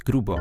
Jest 0.00 0.06
grubo. 0.06 0.36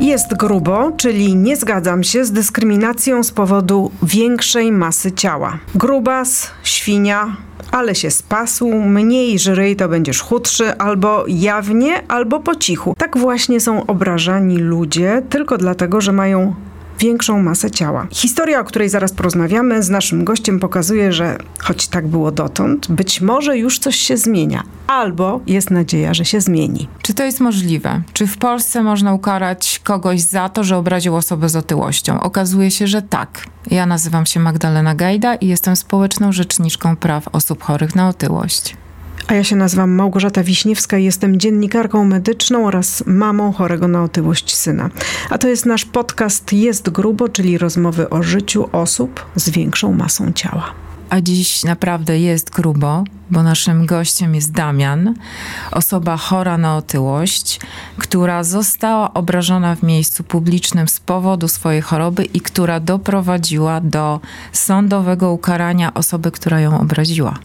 Jest 0.00 0.36
grubo, 0.36 0.92
czyli 0.96 1.36
nie 1.36 1.56
zgadzam 1.56 2.04
się 2.04 2.24
z 2.24 2.32
dyskryminacją 2.32 3.22
z 3.22 3.30
powodu 3.30 3.90
większej 4.02 4.72
masy 4.72 5.12
ciała. 5.12 5.58
Grubas, 5.74 6.50
świnia, 6.62 7.36
ale 7.70 7.94
się 7.94 8.10
spasł, 8.10 8.68
mniej 8.72 9.38
żryj 9.38 9.76
to 9.76 9.88
będziesz 9.88 10.20
chudszy, 10.20 10.78
albo 10.78 11.24
jawnie, 11.28 12.08
albo 12.08 12.40
po 12.40 12.54
cichu. 12.54 12.94
Tak 12.98 13.18
właśnie 13.18 13.60
są 13.60 13.86
obrażani 13.86 14.58
ludzie 14.58 15.22
tylko 15.30 15.58
dlatego, 15.58 16.00
że 16.00 16.12
mają 16.12 16.54
większą 17.00 17.42
masę 17.42 17.70
ciała. 17.70 18.06
Historia, 18.10 18.60
o 18.60 18.64
której 18.64 18.88
zaraz 18.88 19.12
porozmawiamy 19.12 19.82
z 19.82 19.90
naszym 19.90 20.24
gościem 20.24 20.60
pokazuje, 20.60 21.12
że 21.12 21.38
choć 21.58 21.88
tak 21.88 22.06
było 22.06 22.32
dotąd, 22.32 22.92
być 22.92 23.20
może 23.20 23.58
już 23.58 23.78
coś 23.78 23.96
się 23.96 24.16
zmienia, 24.16 24.62
albo 24.86 25.40
jest 25.46 25.70
nadzieja, 25.70 26.14
że 26.14 26.24
się 26.24 26.40
zmieni. 26.40 26.88
Czy 27.02 27.14
to 27.14 27.24
jest 27.24 27.40
możliwe? 27.40 28.02
Czy 28.12 28.26
w 28.26 28.38
Polsce 28.38 28.82
można 28.82 29.14
ukarać 29.14 29.80
kogoś 29.84 30.20
za 30.20 30.48
to, 30.48 30.64
że 30.64 30.76
obraził 30.76 31.16
osobę 31.16 31.48
z 31.48 31.56
otyłością? 31.56 32.20
Okazuje 32.20 32.70
się, 32.70 32.86
że 32.86 33.02
tak. 33.02 33.46
Ja 33.70 33.86
nazywam 33.86 34.26
się 34.26 34.40
Magdalena 34.40 34.94
Gajda 34.94 35.34
i 35.34 35.46
jestem 35.46 35.76
społeczną 35.76 36.32
rzeczniczką 36.32 36.96
praw 36.96 37.28
osób 37.32 37.62
chorych 37.62 37.94
na 37.94 38.08
otyłość. 38.08 38.76
A 39.26 39.34
ja 39.34 39.44
się 39.44 39.56
nazywam 39.56 39.90
Małgorzata 39.90 40.42
Wiśniewska 40.42 40.98
i 40.98 41.04
jestem 41.04 41.40
dziennikarką 41.40 42.04
medyczną 42.04 42.66
oraz 42.66 43.06
mamą 43.06 43.52
chorego 43.52 43.88
na 43.88 44.02
otyłość 44.02 44.54
syna. 44.54 44.90
A 45.30 45.38
to 45.38 45.48
jest 45.48 45.66
nasz 45.66 45.84
podcast 45.84 46.52
Jest 46.52 46.90
Grubo, 46.90 47.28
czyli 47.28 47.58
rozmowy 47.58 48.10
o 48.10 48.22
życiu 48.22 48.68
osób 48.72 49.26
z 49.36 49.50
większą 49.50 49.92
masą 49.92 50.32
ciała. 50.32 50.74
A 51.10 51.20
dziś 51.20 51.64
naprawdę 51.64 52.20
jest 52.20 52.50
grubo, 52.50 53.04
bo 53.30 53.42
naszym 53.42 53.86
gościem 53.86 54.34
jest 54.34 54.52
Damian, 54.52 55.14
osoba 55.70 56.16
chora 56.16 56.58
na 56.58 56.76
otyłość, 56.76 57.60
która 57.98 58.44
została 58.44 59.14
obrażona 59.14 59.76
w 59.76 59.82
miejscu 59.82 60.24
publicznym 60.24 60.88
z 60.88 61.00
powodu 61.00 61.48
swojej 61.48 61.82
choroby 61.82 62.24
i 62.24 62.40
która 62.40 62.80
doprowadziła 62.80 63.80
do 63.80 64.20
sądowego 64.52 65.32
ukarania 65.32 65.94
osoby, 65.94 66.30
która 66.30 66.60
ją 66.60 66.80
obraziła. 66.80 67.38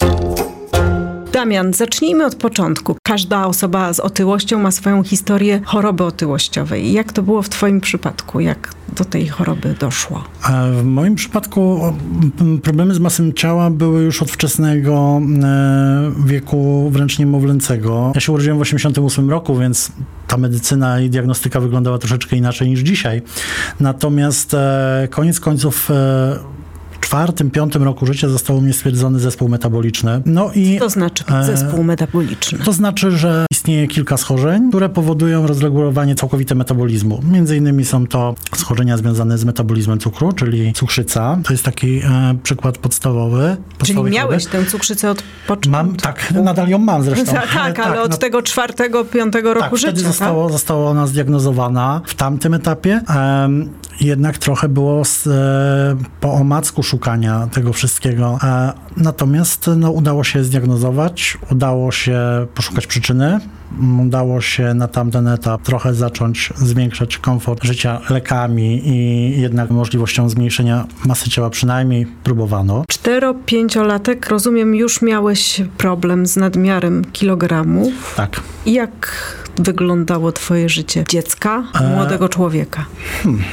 Damian, 1.36 1.74
zacznijmy 1.74 2.26
od 2.26 2.36
początku. 2.36 2.96
Każda 3.04 3.48
osoba 3.48 3.94
z 3.94 4.00
otyłością 4.00 4.60
ma 4.60 4.72
swoją 4.72 5.04
historię 5.04 5.62
choroby 5.66 6.04
otyłościowej. 6.04 6.94
Jak 6.94 7.14
to 7.14 7.24
było 7.24 7.42
w 7.42 7.50
Twoim 7.50 7.82
przypadku? 7.82 8.40
Jak 8.40 8.74
do 8.96 9.06
tej 9.06 9.28
choroby 9.28 9.76
doszło? 9.80 10.24
W 10.72 10.84
moim 10.84 11.16
przypadku 11.16 11.82
problemy 12.64 12.94
z 12.94 13.00
masą 13.00 13.32
ciała 13.32 13.70
były 13.70 14.04
już 14.04 14.22
od 14.22 14.32
wczesnego 14.32 15.22
e, 15.44 16.12
wieku, 16.26 16.90
wręcz 16.94 17.20
niemowlęcego. 17.20 18.12
Ja 18.16 18.22
się 18.22 18.32
urodziłem 18.32 18.58
w 18.58 18.62
1988 18.62 19.30
roku, 19.30 19.58
więc 19.58 19.92
ta 20.28 20.38
medycyna 20.38 21.00
i 21.00 21.10
diagnostyka 21.10 21.60
wyglądała 21.60 21.98
troszeczkę 21.98 22.36
inaczej 22.36 22.70
niż 22.70 22.80
dzisiaj. 22.80 23.22
Natomiast 23.80 24.54
e, 24.54 25.08
koniec 25.12 25.40
końców 25.40 25.92
e, 25.92 26.55
czwartym, 27.06 27.52
piątym 27.52 27.84
roku 27.84 28.06
życia 28.06 28.30
został 28.30 28.62
mi 28.62 28.74
stwierdzony 28.74 29.20
zespół 29.20 29.50
metaboliczny. 29.50 30.22
No 30.26 30.52
i, 30.56 30.80
Co 30.80 30.86
to 30.86 30.90
znaczy 30.90 31.24
zespół 31.42 31.84
metaboliczny? 31.84 32.60
To 32.60 32.74
znaczy, 32.74 33.12
że 33.12 33.46
istnieje 33.52 33.88
kilka 33.88 34.18
schorzeń, 34.18 34.70
które 34.70 34.90
powodują 34.90 35.48
rozregulowanie 35.48 36.16
całkowite 36.16 36.56
metabolizmu. 36.56 37.22
Między 37.32 37.58
innymi 37.58 37.86
są 37.86 38.08
to 38.08 38.36
schorzenia 38.56 38.98
związane 38.98 39.38
z 39.38 39.46
metabolizmem 39.46 40.00
cukru, 40.00 40.32
czyli 40.32 40.74
cukrzyca. 40.74 41.38
To 41.44 41.54
jest 41.54 41.64
taki 41.64 41.98
e, 41.98 42.38
przykład 42.44 42.78
podstawowy. 42.78 43.58
Czyli 43.84 44.04
miałeś 44.04 44.46
tę 44.46 44.66
cukrzycę 44.66 45.12
od 45.12 45.24
początku? 45.48 45.70
Mam, 45.72 45.96
tak, 45.96 46.32
nadal 46.32 46.68
ją 46.68 46.78
mam 46.78 47.04
zresztą. 47.04 47.34
tak, 47.34 47.54
tak, 47.76 47.80
ale 47.80 48.02
od 48.02 48.12
no, 48.12 48.18
tego 48.18 48.42
czwartego, 48.42 49.06
piątego 49.06 49.54
roku 49.54 49.70
tak, 49.70 49.80
życia. 49.80 49.92
Wtedy 49.92 50.08
zostało, 50.08 50.44
tak? 50.44 50.54
została 50.54 50.90
ona 50.90 51.08
zdiagnozowana 51.08 52.02
w 52.06 52.16
tamtym 52.16 52.54
etapie. 52.54 53.02
Um, 53.10 53.70
jednak 54.02 54.38
trochę 54.38 54.70
było 54.70 55.06
z, 55.06 55.28
e, 55.28 56.04
po 56.20 56.34
omacku 56.34 56.84
szukania 56.84 56.95
tego 57.54 57.74
wszystkiego. 57.74 58.38
E, 58.44 58.74
natomiast 58.98 59.70
no, 59.78 59.92
udało 59.92 60.24
się 60.24 60.44
zdiagnozować, 60.44 61.38
udało 61.52 61.92
się 61.92 62.20
poszukać 62.56 62.88
przyczyny, 62.88 63.40
udało 64.02 64.42
się 64.42 64.74
na 64.74 64.88
tamten 64.88 65.28
etap 65.28 65.62
trochę 65.62 65.94
zacząć 65.94 66.54
zwiększać 66.56 67.18
komfort 67.18 67.64
życia 67.64 68.02
lekami 68.10 68.82
i 68.88 69.42
jednak 69.42 69.70
możliwością 69.70 70.30
zmniejszenia 70.30 70.86
masy 71.06 71.30
ciała 71.30 71.50
przynajmniej 71.50 72.08
próbowano. 72.24 72.84
Cztero-pięciolatek, 72.88 74.30
rozumiem, 74.30 74.76
już 74.76 75.02
miałeś 75.02 75.62
problem 75.78 76.26
z 76.26 76.36
nadmiarem 76.36 77.06
kilogramów. 77.06 78.14
Tak. 78.16 78.42
Jak 78.66 79.12
wyglądało 79.58 80.32
twoje 80.32 80.70
życie 80.70 81.04
dziecka, 81.10 81.64
e, 81.82 81.96
młodego 81.96 82.30
człowieka? 82.30 82.86
Hmm. 83.24 83.44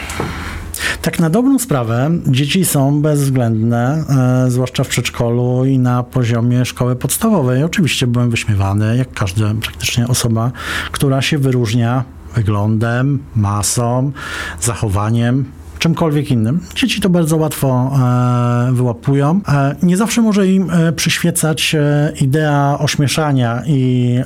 Tak 1.03 1.19
na 1.19 1.31
dobrą 1.31 1.59
sprawę 1.59 2.11
dzieci 2.27 2.65
są 2.65 3.03
bezwzględne, 3.03 4.05
e, 4.47 4.51
zwłaszcza 4.51 4.85
w 4.85 4.89
przedszkolu 4.89 5.65
i 5.65 5.79
na 5.79 6.03
poziomie 6.03 6.65
szkoły 6.65 6.97
podstawowej. 6.97 7.65
Oczywiście 7.65 8.07
byłem 8.07 8.31
wyśmiewany, 8.31 8.97
jak 8.97 9.13
każda 9.13 9.55
praktycznie 9.63 10.09
osoba, 10.09 10.53
która 10.93 11.23
się 11.23 11.39
wyróżnia 11.39 12.05
wyglądem, 12.35 13.19
masą, 13.37 14.13
zachowaniem, 14.61 15.45
czymkolwiek 15.83 16.31
innym. 16.31 16.61
Dzieci 16.75 17.01
to 17.01 17.09
bardzo 17.09 17.37
łatwo 17.37 17.93
e, 18.69 18.73
wyłapują. 18.73 19.41
E, 19.49 19.77
nie 19.83 19.97
zawsze 19.97 20.23
może 20.23 20.49
im 20.49 20.71
e, 20.71 20.93
przyświecać 20.93 21.77
idea 22.21 22.77
ośmieszania 22.79 23.63
i 23.67 24.19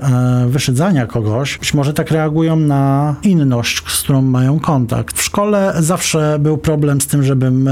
wyszydzania 0.47 1.07
kogoś. 1.07 1.59
Być 1.59 1.75
może 1.75 1.93
tak 1.93 2.11
reagują 2.11 2.57
na 2.57 3.15
inność, 3.23 3.83
z 3.87 4.03
którą 4.03 4.23
mają 4.23 4.61
kontakt. 4.61 5.19
W 5.19 5.23
szkole 5.23 5.75
zawsze 5.79 6.39
był 6.41 6.59
problem 6.59 7.01
z 7.01 7.07
tym, 7.07 7.23
żebym 7.23 7.69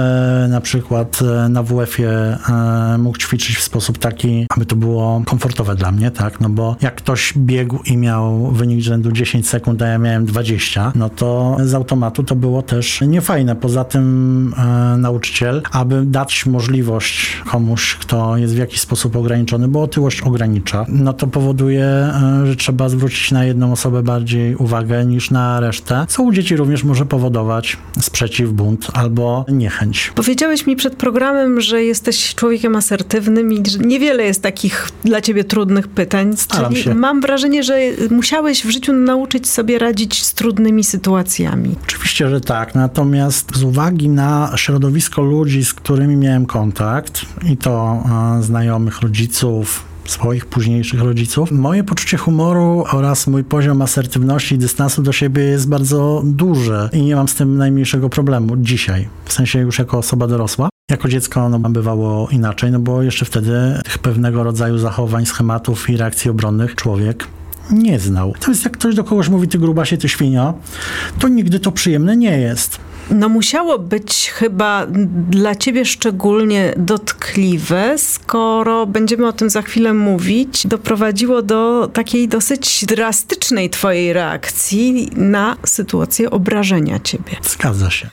na 0.48 0.60
przykład 0.60 1.20
na 1.48 1.62
WF-ie 1.62 2.38
mógł 2.98 3.18
ćwiczyć 3.18 3.56
w 3.56 3.62
sposób 3.62 3.98
taki, 3.98 4.46
aby 4.56 4.66
to 4.66 4.76
było 4.76 5.22
komfortowe 5.26 5.74
dla 5.74 5.92
mnie, 5.92 6.10
tak? 6.10 6.40
No 6.40 6.48
bo 6.48 6.76
jak 6.80 6.94
ktoś 6.94 7.32
biegł 7.36 7.78
i 7.86 7.96
miał 7.96 8.50
wynik 8.50 8.80
rzędu 8.80 9.12
10 9.12 9.48
sekund, 9.48 9.82
a 9.82 9.86
ja 9.86 9.98
miałem 9.98 10.26
20, 10.26 10.92
no 10.94 11.10
to 11.10 11.56
z 11.64 11.74
automatu 11.74 12.22
to 12.22 12.36
było 12.36 12.62
też 12.62 13.00
niefajne. 13.00 13.56
Poza 13.56 13.73
poza 13.74 13.84
tym 13.84 14.54
e, 14.58 14.96
nauczyciel, 14.96 15.62
aby 15.70 16.02
dać 16.04 16.46
możliwość 16.46 17.42
komuś, 17.46 17.94
kto 17.94 18.36
jest 18.36 18.54
w 18.54 18.58
jakiś 18.58 18.80
sposób 18.80 19.16
ograniczony, 19.16 19.68
bo 19.68 19.82
otyłość 19.82 20.20
ogranicza, 20.20 20.86
no 20.88 21.12
to 21.12 21.26
powoduje, 21.26 21.84
e, 21.84 22.42
że 22.46 22.56
trzeba 22.56 22.88
zwrócić 22.88 23.30
na 23.30 23.44
jedną 23.44 23.72
osobę 23.72 24.02
bardziej 24.02 24.56
uwagę 24.56 25.04
niż 25.04 25.30
na 25.30 25.60
resztę, 25.60 26.06
co 26.08 26.22
u 26.22 26.32
dzieci 26.32 26.56
również 26.56 26.84
może 26.84 27.06
powodować 27.06 27.76
sprzeciw, 28.00 28.52
bunt 28.52 28.86
albo 28.92 29.44
niechęć. 29.48 30.12
Powiedziałeś 30.14 30.66
mi 30.66 30.76
przed 30.76 30.96
programem, 30.96 31.60
że 31.60 31.84
jesteś 31.84 32.34
człowiekiem 32.34 32.76
asertywnym 32.76 33.52
i 33.52 33.70
że 33.70 33.78
niewiele 33.78 34.24
jest 34.24 34.42
takich 34.42 34.88
dla 35.04 35.20
ciebie 35.20 35.44
trudnych 35.44 35.88
pytań. 35.88 36.36
Staram 36.36 36.72
Czyli 36.72 36.84
się. 36.84 36.94
mam 36.94 37.20
wrażenie, 37.20 37.62
że 37.62 37.78
musiałeś 38.10 38.64
w 38.64 38.70
życiu 38.70 38.92
nauczyć 38.92 39.48
sobie 39.48 39.78
radzić 39.78 40.22
z 40.22 40.34
trudnymi 40.34 40.84
sytuacjami. 40.84 41.74
Oczywiście, 41.84 42.28
że 42.28 42.40
tak. 42.40 42.74
Natomiast 42.74 43.56
z 43.56 43.63
uwagi 43.64 44.08
na 44.08 44.52
środowisko 44.56 45.22
ludzi, 45.22 45.64
z 45.64 45.74
którymi 45.74 46.16
miałem 46.16 46.46
kontakt, 46.46 47.26
i 47.50 47.56
to 47.56 48.02
e, 48.38 48.42
znajomych 48.42 49.00
rodziców, 49.00 49.84
swoich 50.04 50.46
późniejszych 50.46 51.00
rodziców. 51.00 51.50
Moje 51.50 51.84
poczucie 51.84 52.16
humoru 52.16 52.84
oraz 52.92 53.26
mój 53.26 53.44
poziom 53.44 53.82
asertywności 53.82 54.54
i 54.54 54.58
dystansu 54.58 55.02
do 55.02 55.12
siebie 55.12 55.42
jest 55.42 55.68
bardzo 55.68 56.22
duży 56.24 56.88
i 56.92 57.02
nie 57.02 57.16
mam 57.16 57.28
z 57.28 57.34
tym 57.34 57.56
najmniejszego 57.56 58.08
problemu 58.08 58.56
dzisiaj, 58.56 59.08
w 59.24 59.32
sensie 59.32 59.58
już 59.58 59.78
jako 59.78 59.98
osoba 59.98 60.26
dorosła. 60.26 60.68
Jako 60.90 61.08
dziecko 61.08 61.48
no, 61.48 61.58
bywało 61.58 62.28
inaczej, 62.28 62.70
no 62.70 62.78
bo 62.78 63.02
jeszcze 63.02 63.24
wtedy 63.24 63.80
tych 63.84 63.98
pewnego 63.98 64.42
rodzaju 64.42 64.78
zachowań, 64.78 65.26
schematów 65.26 65.90
i 65.90 65.96
reakcji 65.96 66.30
obronnych 66.30 66.74
człowiek 66.74 67.26
nie 67.70 67.98
znał. 67.98 68.34
To 68.40 68.50
jest 68.50 68.64
jak 68.64 68.72
ktoś 68.72 68.94
do 68.94 69.04
kogoś 69.04 69.28
mówi, 69.28 69.48
ty 69.48 69.58
grubasie, 69.58 69.96
ty 69.96 70.08
świnia, 70.08 70.54
to 71.18 71.28
nigdy 71.28 71.60
to 71.60 71.72
przyjemne 71.72 72.16
nie 72.16 72.38
jest. 72.38 72.80
No 73.10 73.28
musiało 73.28 73.78
być 73.78 74.30
chyba 74.34 74.86
dla 75.30 75.54
ciebie 75.54 75.84
szczególnie 75.84 76.74
dotkliwe, 76.76 77.98
skoro 77.98 78.86
będziemy 78.86 79.26
o 79.26 79.32
tym 79.32 79.50
za 79.50 79.62
chwilę 79.62 79.94
mówić, 79.94 80.66
doprowadziło 80.66 81.42
do 81.42 81.90
takiej 81.92 82.28
dosyć 82.28 82.84
drastycznej 82.86 83.70
twojej 83.70 84.12
reakcji 84.12 85.10
na 85.16 85.56
sytuację 85.66 86.30
obrażenia 86.30 86.98
ciebie. 87.00 87.36
Zgadza 87.42 87.90
się. 87.90 88.10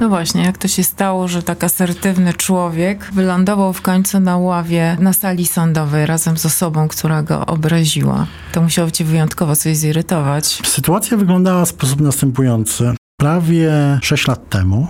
No 0.00 0.08
właśnie, 0.08 0.44
jak 0.44 0.58
to 0.58 0.68
się 0.68 0.84
stało, 0.84 1.28
że 1.28 1.42
tak 1.42 1.64
asertywny 1.64 2.32
człowiek 2.32 3.10
wylądował 3.12 3.72
w 3.72 3.82
końcu 3.82 4.20
na 4.20 4.36
ławie 4.36 4.96
na 5.00 5.12
sali 5.12 5.46
sądowej 5.46 6.06
razem 6.06 6.38
z 6.38 6.46
osobą, 6.46 6.88
która 6.88 7.22
go 7.22 7.46
obraziła? 7.46 8.26
To 8.52 8.62
musiało 8.62 8.90
cię 8.90 9.04
wyjątkowo 9.04 9.56
coś 9.56 9.76
zirytować. 9.76 10.60
Sytuacja 10.64 11.16
wyglądała 11.16 11.64
w 11.64 11.68
sposób 11.68 12.00
następujący. 12.00 12.94
Prawie 13.24 13.98
6 14.02 14.28
lat 14.28 14.48
temu 14.48 14.86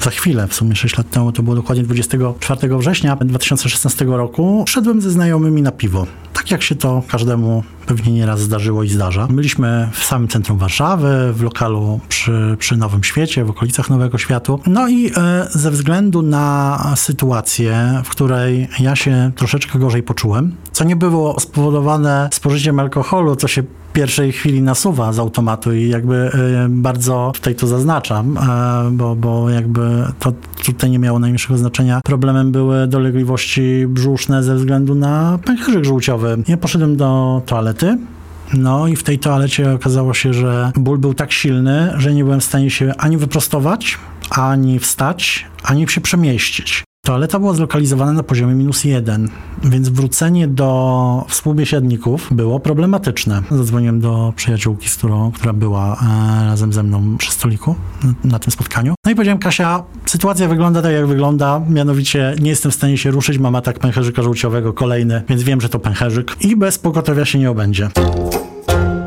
za 0.00 0.10
chwilę, 0.10 0.48
w 0.48 0.54
sumie 0.54 0.76
6 0.76 0.98
lat 0.98 1.10
temu, 1.10 1.32
to 1.32 1.42
było 1.42 1.56
dokładnie 1.56 1.84
24 1.84 2.78
września 2.78 3.16
2016 3.16 4.04
roku, 4.04 4.64
szedłem 4.68 5.00
ze 5.00 5.10
znajomymi 5.10 5.62
na 5.62 5.72
piwo. 5.72 6.06
Tak 6.32 6.50
jak 6.50 6.62
się 6.62 6.74
to 6.74 7.02
każdemu 7.08 7.64
pewnie 7.88 8.12
nieraz 8.12 8.40
zdarzyło 8.40 8.82
i 8.82 8.88
zdarza. 8.88 9.26
Byliśmy 9.30 9.88
w 9.92 10.04
samym 10.04 10.28
centrum 10.28 10.58
Warszawy, 10.58 11.32
w 11.32 11.42
lokalu 11.42 12.00
przy, 12.08 12.56
przy 12.58 12.76
Nowym 12.76 13.04
Świecie, 13.04 13.44
w 13.44 13.50
okolicach 13.50 13.90
Nowego 13.90 14.18
Światu. 14.18 14.60
No 14.66 14.88
i 14.88 15.10
e, 15.16 15.48
ze 15.50 15.70
względu 15.70 16.22
na 16.22 16.78
sytuację, 16.96 18.02
w 18.04 18.08
której 18.08 18.68
ja 18.80 18.96
się 18.96 19.30
troszeczkę 19.36 19.78
gorzej 19.78 20.02
poczułem, 20.02 20.54
co 20.72 20.84
nie 20.84 20.96
było 20.96 21.40
spowodowane 21.40 22.28
spożyciem 22.32 22.80
alkoholu, 22.80 23.36
co 23.36 23.48
się 23.48 23.62
pierwszej 23.92 24.32
chwili 24.32 24.62
nasuwa 24.62 25.12
z 25.12 25.18
automatu 25.18 25.74
i 25.74 25.88
jakby 25.88 26.14
e, 26.16 26.30
bardzo 26.68 27.32
tutaj 27.34 27.54
to 27.54 27.66
zaznaczam, 27.66 28.38
e, 28.38 28.90
bo, 28.90 29.16
bo 29.16 29.50
jakby 29.50 30.04
to 30.18 30.32
tutaj 30.64 30.90
nie 30.90 30.98
miało 30.98 31.18
najmniejszego 31.18 31.58
znaczenia. 31.58 32.00
Problemem 32.04 32.52
były 32.52 32.86
dolegliwości 32.86 33.86
brzuszne 33.88 34.42
ze 34.42 34.54
względu 34.54 34.94
na 34.94 35.38
pęcherzyk 35.44 35.84
żółciowy. 35.84 36.42
Ja 36.48 36.56
poszedłem 36.56 36.96
do 36.96 37.42
toalety, 37.46 37.77
no 38.54 38.86
i 38.86 38.96
w 38.96 39.02
tej 39.02 39.18
toalecie 39.18 39.72
okazało 39.72 40.14
się, 40.14 40.34
że 40.34 40.72
ból 40.76 40.98
był 40.98 41.14
tak 41.14 41.32
silny, 41.32 41.92
że 41.96 42.14
nie 42.14 42.24
byłem 42.24 42.40
w 42.40 42.44
stanie 42.44 42.70
się 42.70 42.92
ani 42.98 43.16
wyprostować, 43.16 43.98
ani 44.30 44.78
wstać, 44.78 45.46
ani 45.62 45.88
się 45.88 46.00
przemieścić. 46.00 46.84
Toaleta 47.08 47.38
była 47.38 47.54
zlokalizowana 47.54 48.12
na 48.12 48.22
poziomie 48.22 48.54
minus 48.54 48.84
jeden, 48.84 49.28
więc 49.64 49.88
wrócenie 49.88 50.48
do 50.48 51.24
współbiesiadników 51.28 52.28
było 52.30 52.60
problematyczne. 52.60 53.42
Zadzwoniłem 53.50 54.00
do 54.00 54.32
przyjaciółki, 54.36 54.88
z 54.88 54.96
którą, 54.96 55.32
która 55.32 55.52
była 55.52 55.96
e, 56.42 56.44
razem 56.46 56.72
ze 56.72 56.82
mną 56.82 57.16
przy 57.18 57.32
stoliku 57.32 57.74
na, 58.04 58.14
na 58.24 58.38
tym 58.38 58.50
spotkaniu. 58.50 58.94
No 59.04 59.12
i 59.12 59.14
powiedziałem, 59.14 59.38
Kasia, 59.38 59.82
sytuacja 60.06 60.48
wygląda 60.48 60.82
tak, 60.82 60.92
jak 60.92 61.06
wygląda, 61.06 61.60
mianowicie 61.70 62.34
nie 62.40 62.50
jestem 62.50 62.72
w 62.72 62.74
stanie 62.74 62.98
się 62.98 63.10
ruszyć, 63.10 63.38
mam 63.38 63.54
atak 63.54 63.78
pęcherzyka 63.78 64.22
żółciowego 64.22 64.72
kolejny, 64.72 65.22
więc 65.28 65.42
wiem, 65.42 65.60
że 65.60 65.68
to 65.68 65.78
pęcherzyk 65.78 66.36
i 66.40 66.56
bez 66.56 66.78
pogotowia 66.78 67.24
się 67.24 67.38
nie 67.38 67.50
obędzie. 67.50 67.88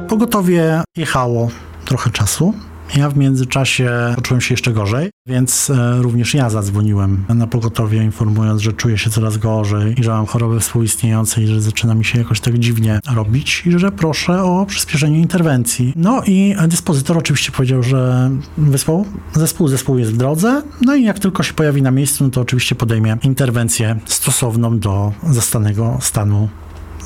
Pogotowie 0.07 0.81
jechało 0.97 1.49
trochę 1.85 2.09
czasu. 2.09 2.53
Ja 2.95 3.09
w 3.09 3.17
międzyczasie 3.17 3.91
poczułem 4.15 4.41
się 4.41 4.53
jeszcze 4.53 4.73
gorzej, 4.73 5.09
więc 5.27 5.69
e, 5.69 6.01
również 6.01 6.33
ja 6.33 6.49
zadzwoniłem 6.49 7.25
na 7.29 7.47
pogotowie, 7.47 8.03
informując, 8.03 8.61
że 8.61 8.73
czuję 8.73 8.97
się 8.97 9.09
coraz 9.09 9.37
gorzej 9.37 9.99
i 9.99 10.03
że 10.03 10.11
mam 10.11 10.25
choroby 10.25 10.59
współistniejące 10.59 11.41
i 11.41 11.47
że 11.47 11.61
zaczyna 11.61 11.95
mi 11.95 12.05
się 12.05 12.17
jakoś 12.17 12.39
tak 12.39 12.59
dziwnie 12.59 12.99
robić 13.15 13.63
i 13.65 13.79
że 13.79 13.91
proszę 13.91 14.43
o 14.43 14.65
przyspieszenie 14.65 15.19
interwencji. 15.19 15.93
No 15.95 16.21
i 16.27 16.55
dyspozytor 16.67 17.17
oczywiście 17.17 17.51
powiedział, 17.51 17.83
że 17.83 18.31
wysłał 18.57 19.05
zespół, 19.33 19.67
zespół 19.67 19.97
jest 19.97 20.13
w 20.13 20.17
drodze, 20.17 20.61
no 20.81 20.95
i 20.95 21.03
jak 21.03 21.19
tylko 21.19 21.43
się 21.43 21.53
pojawi 21.53 21.81
na 21.81 21.91
miejscu, 21.91 22.23
no 22.23 22.29
to 22.29 22.41
oczywiście 22.41 22.75
podejmie 22.75 23.17
interwencję 23.23 23.99
stosowną 24.05 24.79
do 24.79 25.11
zastanego 25.29 25.97
stanu 26.01 26.49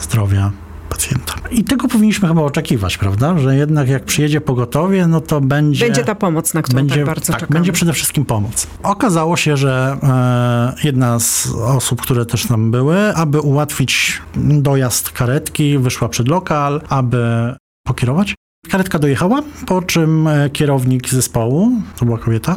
zdrowia 0.01 0.51
pacjenta. 0.89 1.33
I 1.51 1.63
tego 1.63 1.87
powinniśmy 1.87 2.27
chyba 2.27 2.41
oczekiwać, 2.41 2.97
prawda? 2.97 3.37
Że 3.37 3.55
jednak 3.55 3.89
jak 3.89 4.03
przyjedzie 4.03 4.41
pogotowie, 4.41 5.07
no 5.07 5.21
to 5.21 5.41
będzie... 5.41 5.85
Będzie 5.85 6.03
ta 6.03 6.15
pomoc, 6.15 6.53
na 6.53 6.61
którą 6.61 6.75
będzie, 6.75 6.95
tak 6.95 7.05
bardzo 7.05 7.33
tak, 7.33 7.41
czekamy. 7.41 7.59
będzie 7.59 7.71
przede 7.71 7.93
wszystkim 7.93 8.25
pomoc. 8.25 8.67
Okazało 8.83 9.37
się, 9.37 9.57
że 9.57 9.97
e, 10.03 10.87
jedna 10.87 11.19
z 11.19 11.47
osób, 11.55 12.01
które 12.01 12.25
też 12.25 12.45
tam 12.45 12.71
były, 12.71 13.15
aby 13.15 13.39
ułatwić 13.41 14.21
dojazd 14.35 15.09
karetki, 15.09 15.77
wyszła 15.77 16.09
przed 16.09 16.27
lokal, 16.27 16.81
aby 16.89 17.53
pokierować. 17.87 18.35
Karetka 18.69 18.99
dojechała, 18.99 19.41
po 19.67 19.81
czym 19.81 20.27
e, 20.27 20.49
kierownik 20.49 21.09
zespołu, 21.09 21.71
to 21.99 22.05
była 22.05 22.17
kobieta, 22.17 22.55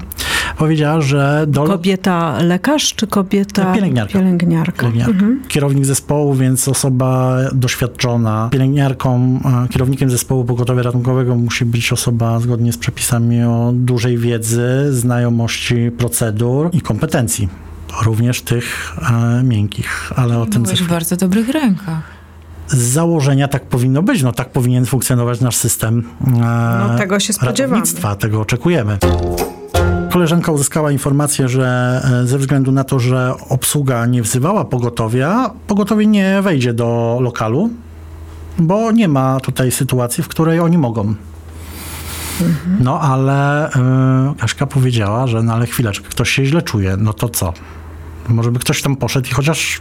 powiedziała, 0.58 1.00
że 1.00 1.44
do... 1.48 1.64
Kobieta 1.64 2.42
lekarz 2.42 2.94
czy 2.94 3.06
kobieta 3.06 3.74
Pielęgniarka. 3.74 4.12
pielęgniarka? 4.12 4.78
Pielęgniarka. 4.78 5.12
Mhm. 5.12 5.42
Kierownik 5.48 5.84
zespołu, 5.84 6.34
więc 6.34 6.68
osoba 6.68 7.38
doświadczona. 7.52 8.48
Pielęgniarką, 8.52 9.40
e, 9.64 9.68
kierownikiem 9.68 10.10
zespołu 10.10 10.44
pogotowia 10.44 10.82
ratunkowego 10.82 11.34
musi 11.34 11.64
być 11.64 11.92
osoba 11.92 12.40
zgodnie 12.40 12.72
z 12.72 12.78
przepisami 12.78 13.42
o 13.42 13.72
dużej 13.74 14.18
wiedzy, 14.18 14.86
znajomości 14.90 15.90
procedur 15.98 16.70
i 16.72 16.80
kompetencji. 16.80 17.48
Również 18.02 18.42
tych 18.42 18.96
e, 19.10 19.42
miękkich, 19.42 20.12
ale 20.16 20.38
o 20.38 20.46
tym 20.46 20.62
Byłeś 20.62 20.82
w 20.82 20.88
bardzo 20.88 21.16
dobrych 21.16 21.48
rękach. 21.48 22.17
Z 22.68 22.76
założenia 22.76 23.48
tak 23.48 23.66
powinno 23.66 24.02
być. 24.02 24.22
No 24.22 24.32
tak 24.32 24.50
powinien 24.50 24.86
funkcjonować 24.86 25.40
nasz 25.40 25.56
system 25.56 26.04
e, 26.26 26.30
No, 26.88 26.98
tego 26.98 27.20
się 27.20 27.32
spodziewamy. 27.32 27.82
tego 28.18 28.40
oczekujemy. 28.40 28.98
Koleżanka 30.12 30.52
uzyskała 30.52 30.92
informację, 30.92 31.48
że 31.48 32.00
e, 32.22 32.26
ze 32.26 32.38
względu 32.38 32.72
na 32.72 32.84
to, 32.84 32.98
że 32.98 33.34
obsługa 33.48 34.06
nie 34.06 34.22
wzywała 34.22 34.64
pogotowia, 34.64 35.50
pogotowie 35.66 36.06
nie 36.06 36.42
wejdzie 36.42 36.72
do 36.72 37.18
lokalu, 37.20 37.70
bo 38.58 38.92
nie 38.92 39.08
ma 39.08 39.40
tutaj 39.40 39.70
sytuacji, 39.70 40.24
w 40.24 40.28
której 40.28 40.60
oni 40.60 40.78
mogą. 40.78 41.14
No 42.80 43.00
ale 43.00 43.68
y, 43.70 43.72
Kaśka 44.38 44.66
powiedziała, 44.66 45.26
że 45.26 45.42
no 45.42 45.52
ale 45.52 45.66
chwileczkę, 45.66 46.08
ktoś 46.08 46.30
się 46.30 46.44
źle 46.44 46.62
czuje, 46.62 46.96
no 46.98 47.12
to 47.12 47.28
co? 47.28 47.52
Może 48.28 48.50
by 48.52 48.58
ktoś 48.58 48.82
tam 48.82 48.96
poszedł 48.96 49.28
i 49.28 49.32
chociaż 49.34 49.80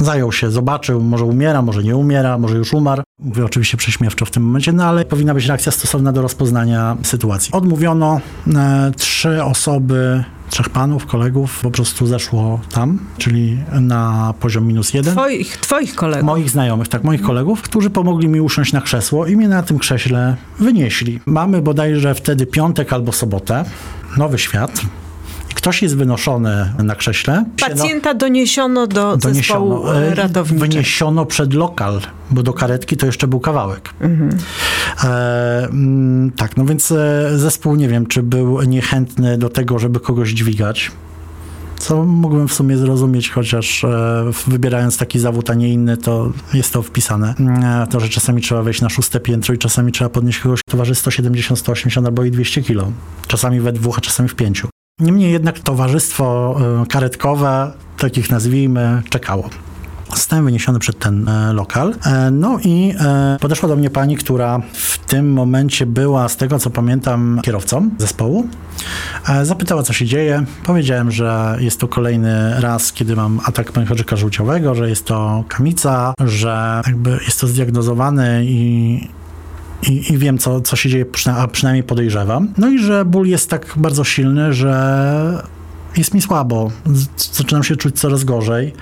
zajął 0.00 0.32
się, 0.32 0.50
zobaczył, 0.50 1.00
może 1.00 1.24
umiera, 1.24 1.62
może 1.62 1.82
nie 1.82 1.96
umiera, 1.96 2.38
może 2.38 2.56
już 2.56 2.72
umarł. 2.72 3.02
Mówię 3.18 3.44
oczywiście 3.44 3.76
prześmiewczo 3.76 4.24
w 4.24 4.30
tym 4.30 4.42
momencie, 4.42 4.72
no 4.72 4.84
ale 4.84 5.04
powinna 5.04 5.34
być 5.34 5.46
reakcja 5.46 5.72
stosowna 5.72 6.12
do 6.12 6.22
rozpoznania 6.22 6.96
sytuacji. 7.02 7.52
Odmówiono 7.52 8.20
e, 8.54 8.92
trzy 8.96 9.44
osoby, 9.44 10.24
trzech 10.50 10.70
panów, 10.70 11.06
kolegów 11.06 11.60
po 11.62 11.70
prostu 11.70 12.06
zeszło 12.06 12.60
tam, 12.72 12.98
czyli 13.18 13.58
na 13.80 14.34
poziom 14.40 14.66
minus 14.66 14.94
jeden. 14.94 15.14
Twoich, 15.14 15.56
twoich 15.56 15.94
kolegów. 15.94 16.26
Moich 16.26 16.50
znajomych, 16.50 16.88
tak, 16.88 17.04
moich 17.04 17.22
kolegów, 17.22 17.62
którzy 17.62 17.90
pomogli 17.90 18.28
mi 18.28 18.40
usiąść 18.40 18.72
na 18.72 18.80
krzesło 18.80 19.26
i 19.26 19.36
mnie 19.36 19.48
na 19.48 19.62
tym 19.62 19.78
krześle 19.78 20.36
wynieśli. 20.58 21.20
Mamy 21.26 21.62
bodajże 21.62 22.14
wtedy 22.14 22.46
piątek 22.46 22.92
albo 22.92 23.12
sobotę, 23.12 23.64
nowy 24.16 24.38
świat. 24.38 24.80
Ktoś 25.66 25.82
jest 25.82 25.96
wynoszony 25.96 26.72
na 26.78 26.94
krześle. 26.94 27.44
Pacjenta 27.60 28.14
doniesiono 28.14 28.86
do 28.86 29.12
zespołu 29.12 29.70
Doniesiono, 29.70 30.00
e, 30.00 30.12
e, 30.12 30.14
ratowniczego. 30.14 30.70
wyniesiono 30.70 31.26
przed 31.26 31.54
lokal, 31.54 32.00
bo 32.30 32.42
do 32.42 32.52
karetki 32.52 32.96
to 32.96 33.06
jeszcze 33.06 33.28
był 33.28 33.40
kawałek. 33.40 33.90
Mhm. 34.00 34.30
E, 35.04 35.64
mm, 35.64 36.30
tak, 36.30 36.56
no 36.56 36.64
więc 36.64 36.92
e, 36.92 37.30
zespół 37.38 37.76
nie 37.76 37.88
wiem, 37.88 38.06
czy 38.06 38.22
był 38.22 38.62
niechętny 38.62 39.38
do 39.38 39.48
tego, 39.48 39.78
żeby 39.78 40.00
kogoś 40.00 40.30
dźwigać. 40.30 40.90
Co 41.78 42.04
mógłbym 42.04 42.48
w 42.48 42.54
sumie 42.54 42.76
zrozumieć, 42.76 43.30
chociaż 43.30 43.84
e, 43.84 44.24
wybierając 44.46 44.96
taki 44.96 45.18
zawód, 45.18 45.50
a 45.50 45.54
nie 45.54 45.68
inny, 45.68 45.96
to 45.96 46.32
jest 46.54 46.72
to 46.72 46.82
wpisane. 46.82 47.34
E, 47.84 47.86
to, 47.90 48.00
że 48.00 48.08
czasami 48.08 48.42
trzeba 48.42 48.62
wejść 48.62 48.80
na 48.80 48.88
szóste 48.88 49.20
piętro 49.20 49.54
i 49.54 49.58
czasami 49.58 49.92
trzeba 49.92 50.10
podnieść 50.10 50.38
kogoś, 50.38 50.60
kto 50.68 50.76
waży 50.76 50.94
170, 50.94 51.60
180 51.60 52.06
albo 52.06 52.24
i 52.24 52.30
200 52.30 52.62
kilo. 52.62 52.92
Czasami 53.26 53.60
we 53.60 53.72
dwóch, 53.72 53.98
a 53.98 54.00
czasami 54.00 54.28
w 54.28 54.34
pięciu. 54.34 54.68
Niemniej 55.00 55.32
jednak 55.32 55.58
towarzystwo 55.58 56.56
e, 56.82 56.86
karetkowe, 56.86 57.72
takich 57.98 58.30
nazwijmy, 58.30 59.02
czekało. 59.10 59.50
Zostałem 60.14 60.44
wyniesiony 60.44 60.78
przed 60.78 60.98
ten 60.98 61.28
e, 61.28 61.52
lokal. 61.52 61.94
E, 62.06 62.30
no 62.30 62.58
i 62.64 62.94
podeszła 63.40 63.68
do 63.68 63.76
mnie 63.76 63.90
pani, 63.90 64.16
która 64.16 64.60
w 64.72 64.98
tym 64.98 65.32
momencie 65.32 65.86
była, 65.86 66.28
z 66.28 66.36
tego 66.36 66.58
co 66.58 66.70
pamiętam, 66.70 67.40
kierowcą 67.42 67.90
zespołu. 67.98 68.48
Zapytała, 69.42 69.82
co 69.82 69.92
się 69.92 70.06
dzieje. 70.06 70.44
Powiedziałem, 70.64 71.10
że 71.10 71.56
jest 71.60 71.80
to 71.80 71.88
kolejny 71.88 72.60
raz, 72.60 72.92
kiedy 72.92 73.16
mam 73.16 73.40
atak 73.44 73.72
pęcherzyka 73.72 74.16
żółciowego, 74.16 74.74
że 74.74 74.88
jest 74.88 75.04
to 75.04 75.44
kamica, 75.48 76.14
że 76.24 76.82
jakby 76.86 77.10
jest 77.10 77.40
to 77.40 77.46
zdiagnozowane 77.46 78.44
i 78.44 79.08
i, 79.82 80.12
i 80.12 80.18
wiem, 80.18 80.38
co, 80.38 80.60
co 80.60 80.76
się 80.76 80.88
dzieje, 80.88 81.04
a 81.36 81.48
przynajmniej 81.48 81.84
podejrzewam. 81.84 82.48
No 82.58 82.68
i 82.68 82.78
że 82.78 83.04
ból 83.04 83.26
jest 83.26 83.50
tak 83.50 83.74
bardzo 83.76 84.04
silny, 84.04 84.52
że 84.52 85.44
jest 85.96 86.14
mi 86.14 86.22
słabo. 86.22 86.70
Zaczynam 87.32 87.64
się 87.64 87.76
czuć 87.76 88.00
coraz 88.00 88.24
gorzej. 88.24 88.72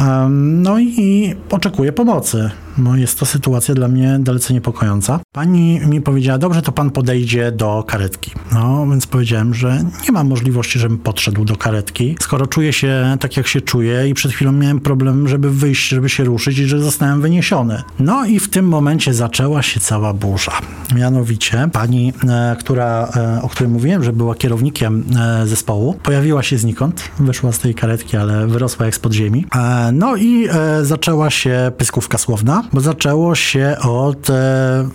Em, 0.00 0.62
no 0.62 0.78
i, 0.78 0.94
i 0.98 1.34
oczekuję 1.50 1.92
pomocy. 1.92 2.50
No 2.80 2.96
jest 2.96 3.18
to 3.18 3.26
sytuacja 3.26 3.74
dla 3.74 3.88
mnie 3.88 4.18
dalece 4.20 4.54
niepokojąca. 4.54 5.20
Pani 5.32 5.80
mi 5.80 6.00
powiedziała, 6.00 6.38
dobrze, 6.38 6.62
to 6.62 6.72
pan 6.72 6.90
podejdzie 6.90 7.52
do 7.52 7.84
karetki. 7.86 8.30
No, 8.52 8.86
więc 8.90 9.06
powiedziałem, 9.06 9.54
że 9.54 9.84
nie 10.04 10.12
ma 10.12 10.24
możliwości, 10.24 10.78
żebym 10.78 10.98
podszedł 10.98 11.44
do 11.44 11.56
karetki, 11.56 12.16
skoro 12.20 12.46
czuję 12.46 12.72
się 12.72 13.16
tak, 13.20 13.36
jak 13.36 13.46
się 13.46 13.60
czuję 13.60 14.08
i 14.08 14.14
przed 14.14 14.32
chwilą 14.32 14.52
miałem 14.52 14.80
problem, 14.80 15.28
żeby 15.28 15.50
wyjść, 15.50 15.88
żeby 15.88 16.08
się 16.08 16.24
ruszyć 16.24 16.58
i 16.58 16.66
że 16.66 16.80
zostałem 16.80 17.20
wyniesiony. 17.20 17.82
No 17.98 18.26
i 18.26 18.40
w 18.40 18.50
tym 18.50 18.68
momencie 18.68 19.14
zaczęła 19.14 19.62
się 19.62 19.80
cała 19.80 20.14
burza. 20.14 20.52
Mianowicie 20.94 21.68
pani, 21.72 22.12
e, 22.28 22.56
która, 22.60 23.08
e, 23.16 23.42
o 23.42 23.48
której 23.48 23.72
mówiłem, 23.72 24.04
że 24.04 24.12
była 24.12 24.34
kierownikiem 24.34 25.04
e, 25.20 25.46
zespołu, 25.46 25.94
pojawiła 26.02 26.42
się 26.42 26.58
znikąd, 26.58 27.10
wyszła 27.18 27.52
z 27.52 27.58
tej 27.58 27.74
karetki, 27.74 28.16
ale 28.16 28.46
wyrosła 28.46 28.86
jak 28.86 28.94
z 28.94 28.98
podziemi. 28.98 29.46
E, 29.56 29.90
no 29.92 30.16
i 30.16 30.48
e, 30.48 30.84
zaczęła 30.84 31.30
się 31.30 31.72
pyskówka 31.78 32.18
słowna, 32.18 32.64
bo 32.72 32.80
zaczęło 32.80 33.34
się 33.34 33.76
od 33.82 34.30
e, 34.30 34.88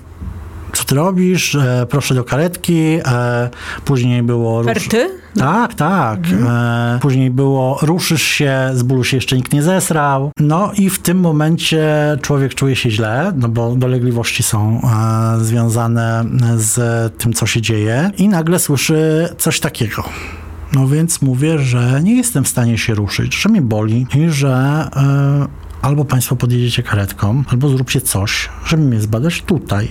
co 0.75 0.83
ty 0.83 0.95
robisz, 0.95 1.55
e, 1.55 1.85
proszę 1.89 2.15
do 2.15 2.23
karetki, 2.23 2.99
e, 3.05 3.49
później 3.85 4.23
było... 4.23 4.63
Perty? 4.63 5.09
Tak, 5.37 5.73
tak. 5.73 6.19
E, 6.47 6.99
później 7.01 7.31
było 7.31 7.79
ruszysz 7.81 8.23
się, 8.23 8.69
z 8.73 8.83
bólu 8.83 9.03
się 9.03 9.17
jeszcze 9.17 9.35
nikt 9.35 9.53
nie 9.53 9.63
zesrał. 9.63 10.31
No 10.39 10.71
i 10.77 10.89
w 10.89 10.99
tym 10.99 11.19
momencie 11.19 11.87
człowiek 12.21 12.55
czuje 12.55 12.75
się 12.75 12.91
źle, 12.91 13.33
no 13.35 13.49
bo 13.49 13.75
dolegliwości 13.75 14.43
są 14.43 14.81
e, 14.83 15.43
związane 15.43 16.25
z 16.55 16.77
tym, 17.17 17.33
co 17.33 17.45
się 17.45 17.61
dzieje 17.61 18.11
i 18.17 18.27
nagle 18.27 18.59
słyszy 18.59 19.29
coś 19.37 19.59
takiego. 19.59 20.03
No 20.73 20.87
więc 20.87 21.21
mówię, 21.21 21.59
że 21.59 22.01
nie 22.03 22.15
jestem 22.15 22.43
w 22.43 22.47
stanie 22.47 22.77
się 22.77 22.95
ruszyć, 22.95 23.35
że 23.35 23.49
mnie 23.49 23.61
boli 23.61 24.07
i 24.15 24.29
że 24.29 24.87
e, 24.95 25.64
albo 25.85 26.05
państwo 26.05 26.35
podjedziecie 26.35 26.83
karetką, 26.83 27.43
albo 27.47 27.69
zróbcie 27.69 28.01
coś, 28.01 28.49
żeby 28.65 28.83
mnie 28.83 29.01
zbadać 29.01 29.41
tutaj. 29.41 29.89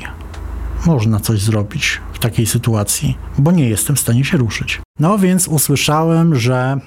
Można 0.87 1.21
coś 1.21 1.41
zrobić 1.41 2.01
w 2.13 2.19
takiej 2.19 2.47
sytuacji, 2.47 3.19
bo 3.39 3.53
nie 3.53 3.69
jestem 3.69 3.97
w 3.97 4.01
stanie 4.01 4.25
się 4.25 4.39
ruszyć. 4.39 4.81
No 4.99 5.19
więc 5.19 5.49
usłyszałem, 5.49 6.35
że 6.35 6.79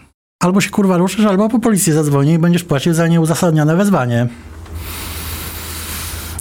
albo 0.43 0.61
się 0.61 0.69
kurwa 0.69 0.97
ruszysz, 0.97 1.25
albo 1.25 1.49
po 1.49 1.59
policję 1.59 1.93
zadzwonię 1.93 2.33
i 2.33 2.39
będziesz 2.39 2.63
płacił 2.63 2.93
za 2.93 3.07
nieuzasadnione 3.07 3.75
wezwanie. 3.75 4.27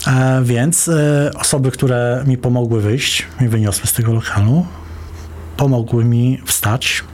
E, 0.06 0.40
więc 0.44 0.88
e, 0.88 1.30
osoby, 1.35 1.70
które 1.70 2.25
mi 2.26 2.38
pomogły 2.38 2.80
wyjść, 2.80 3.26
mi 3.40 3.49
wyniosły 3.49 3.87
z 3.87 3.92
tego 3.92 4.12
lokalu, 4.12 4.66
pomogły 5.56 6.04
mi 6.04 6.40
wstać. 6.44 7.04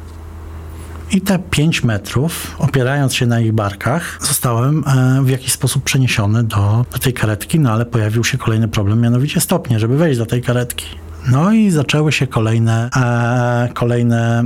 I 1.12 1.20
te 1.20 1.38
5 1.38 1.84
metrów, 1.84 2.56
opierając 2.58 3.14
się 3.14 3.26
na 3.26 3.40
ich 3.40 3.52
barkach, 3.52 4.18
zostałem 4.20 4.84
e, 4.86 5.22
w 5.22 5.28
jakiś 5.28 5.52
sposób 5.52 5.84
przeniesiony 5.84 6.42
do, 6.42 6.86
do 6.92 6.98
tej 6.98 7.12
karetki, 7.12 7.60
no 7.60 7.72
ale 7.72 7.86
pojawił 7.86 8.24
się 8.24 8.38
kolejny 8.38 8.68
problem, 8.68 9.00
mianowicie 9.00 9.40
stopnie, 9.40 9.78
żeby 9.78 9.96
wejść 9.96 10.18
do 10.18 10.26
tej 10.26 10.42
karetki. 10.42 10.86
No 11.30 11.52
i 11.52 11.70
zaczęły 11.70 12.12
się 12.12 12.26
kolejne, 12.26 12.90
e, 12.96 13.68
kolejne 13.74 14.44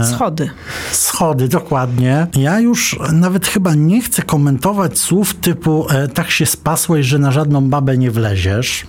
e, 0.00 0.04
Schody. 0.14 0.50
schody, 0.92 1.48
dokładnie. 1.48 2.26
Ja 2.36 2.60
już 2.60 2.98
nawet 3.12 3.46
chyba 3.46 3.74
nie 3.74 4.02
chcę 4.02 4.22
komentować 4.22 4.98
słów 4.98 5.34
typu 5.34 5.86
e, 5.90 6.08
tak 6.08 6.30
się 6.30 6.46
spasłeś, 6.46 7.06
że 7.06 7.18
na 7.18 7.32
żadną 7.32 7.68
babę 7.68 7.98
nie 7.98 8.10
wleziesz. 8.10 8.86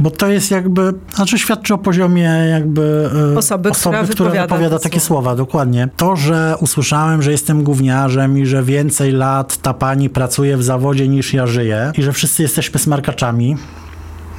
Bo 0.00 0.10
to 0.10 0.28
jest 0.28 0.50
jakby, 0.50 0.94
znaczy 1.14 1.38
świadczy 1.38 1.74
o 1.74 1.78
poziomie 1.78 2.30
jakby 2.50 3.10
e, 3.34 3.38
Osoby, 3.38 3.70
która 3.70 4.02
wypowiada 4.02 4.42
wypowiada 4.42 4.78
te 4.78 4.82
takie 4.82 5.00
słowa. 5.00 5.22
słowa, 5.22 5.36
dokładnie. 5.36 5.88
To, 5.96 6.16
że 6.16 6.54
usłyszałem, 6.60 7.22
że 7.22 7.30
jestem 7.32 7.62
gówniarzem 7.64 8.38
i 8.38 8.46
że 8.46 8.62
więcej 8.62 9.12
lat 9.12 9.56
ta 9.56 9.74
pani 9.74 10.10
pracuje 10.10 10.56
w 10.56 10.62
zawodzie 10.62 11.08
niż 11.08 11.34
ja 11.34 11.46
żyję 11.46 11.92
i 11.98 12.02
że 12.02 12.12
wszyscy 12.12 12.42
jesteśmy 12.42 12.80
smarkaczami, 12.80 13.56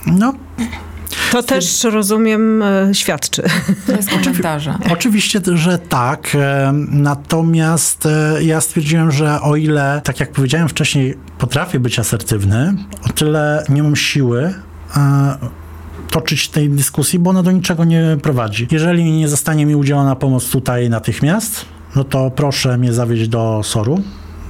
no 0.06 0.34
To 1.32 1.44
też, 1.44 1.84
rozumiem, 1.84 2.62
e, 2.64 2.90
świadczy. 2.96 3.44
To 3.88 3.92
jest 3.92 4.10
komentarze. 4.24 4.78
Oczywiście, 4.92 5.42
że 5.54 5.78
tak. 5.78 6.36
e, 6.36 6.72
Natomiast 6.92 8.08
ja 8.42 8.62
stwierdziłem, 8.62 9.12
że 9.12 9.42
o 9.42 9.56
ile, 9.56 10.02
tak 10.04 10.20
jak 10.20 10.32
powiedziałem 10.32 10.70
wcześniej, 10.70 11.18
potrafię 11.38 11.80
być 11.80 12.00
asertywny, 12.00 12.74
o 13.10 13.14
tyle 13.14 13.64
nie 13.70 13.84
mam 13.84 13.96
siły 13.96 14.54
toczyć 16.10 16.50
tej 16.50 16.70
dyskusji, 16.70 17.20
bo 17.20 17.30
ona 17.30 17.44
do 17.44 17.52
niczego 17.52 17.86
nie 17.86 18.18
prowadzi. 18.22 18.68
Jeżeli 18.72 19.12
nie 19.12 19.28
zostanie 19.28 19.66
mi 19.66 19.76
udzielona 19.76 20.16
pomoc 20.16 20.50
tutaj 20.50 20.90
natychmiast, 20.90 21.66
no 21.96 22.04
to 22.04 22.32
proszę 22.32 22.78
mnie 22.78 22.94
zawieźć 22.94 23.28
do 23.28 23.62
SOR-u, 23.64 24.02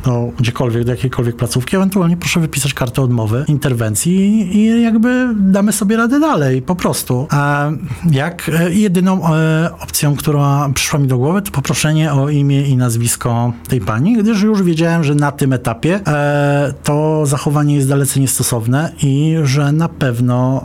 do 0.05 0.31
gdziekolwiek, 0.39 0.83
do 0.83 0.91
jakiejkolwiek 0.91 1.35
placówki, 1.35 1.75
ewentualnie 1.75 2.17
proszę 2.17 2.39
wypisać 2.39 2.73
kartę 2.73 3.01
odmowy, 3.01 3.45
interwencji 3.47 4.19
i 4.57 4.81
jakby 4.81 5.35
damy 5.39 5.71
sobie 5.71 5.97
radę 5.97 6.19
dalej, 6.19 6.61
po 6.61 6.75
prostu. 6.75 7.27
A 7.29 7.71
jak 8.11 8.51
e, 8.59 8.73
jedyną 8.73 9.35
e, 9.35 9.69
opcją, 9.79 10.15
która 10.15 10.69
przyszła 10.73 10.99
mi 10.99 11.07
do 11.07 11.17
głowy, 11.17 11.41
to 11.41 11.51
poproszenie 11.51 12.13
o 12.13 12.29
imię 12.29 12.67
i 12.67 12.77
nazwisko 12.77 13.53
tej 13.67 13.81
pani, 13.81 14.17
gdyż 14.17 14.41
już 14.41 14.63
wiedziałem, 14.63 15.03
że 15.03 15.15
na 15.15 15.31
tym 15.31 15.53
etapie 15.53 15.99
e, 16.07 16.73
to 16.83 17.25
zachowanie 17.25 17.75
jest 17.75 17.89
dalece 17.89 18.19
niestosowne 18.19 18.91
i 19.03 19.35
że 19.43 19.71
na 19.71 19.89
pewno 19.89 20.63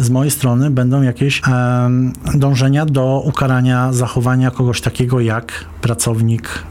z 0.00 0.10
mojej 0.10 0.30
strony 0.30 0.70
będą 0.70 1.02
jakieś 1.02 1.42
dążenia 2.34 2.86
do 2.86 3.22
ukarania 3.24 3.92
zachowania 3.92 4.50
kogoś 4.50 4.80
takiego 4.80 5.20
jak 5.20 5.64
pracownik 5.80 6.64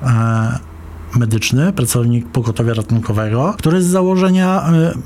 medyczny, 1.15 1.73
pracownik 1.73 2.27
pogotowia 2.27 2.73
ratunkowego, 2.73 3.53
który 3.57 3.81
z 3.83 3.85
założenia 3.87 4.63
y, 4.69 4.97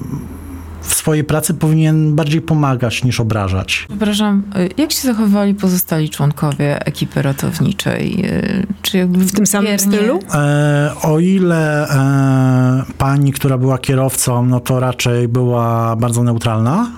w 0.81 0.93
swojej 0.95 1.23
pracy 1.23 1.53
powinien 1.53 2.15
bardziej 2.15 2.41
pomagać 2.41 3.03
niż 3.03 3.19
obrażać. 3.19 3.85
Przepraszam, 3.89 4.43
y, 4.57 4.69
jak 4.77 4.91
się 4.91 5.07
zachowywali 5.07 5.55
pozostali 5.55 6.09
członkowie 6.09 6.85
ekipy 6.85 7.21
ratowniczej? 7.21 8.25
Y, 8.25 8.67
Czy 8.81 8.97
jakby 8.97 9.25
W 9.25 9.31
tym 9.31 9.45
samym 9.45 9.79
stylu? 9.79 10.19
E, 10.33 10.91
o 11.03 11.19
ile 11.19 11.89
e, 11.89 12.83
pani, 12.97 13.31
która 13.33 13.57
była 13.57 13.77
kierowcą, 13.77 14.45
no 14.45 14.59
to 14.59 14.79
raczej 14.79 15.27
była 15.27 15.95
bardzo 15.95 16.23
neutralna. 16.23 16.91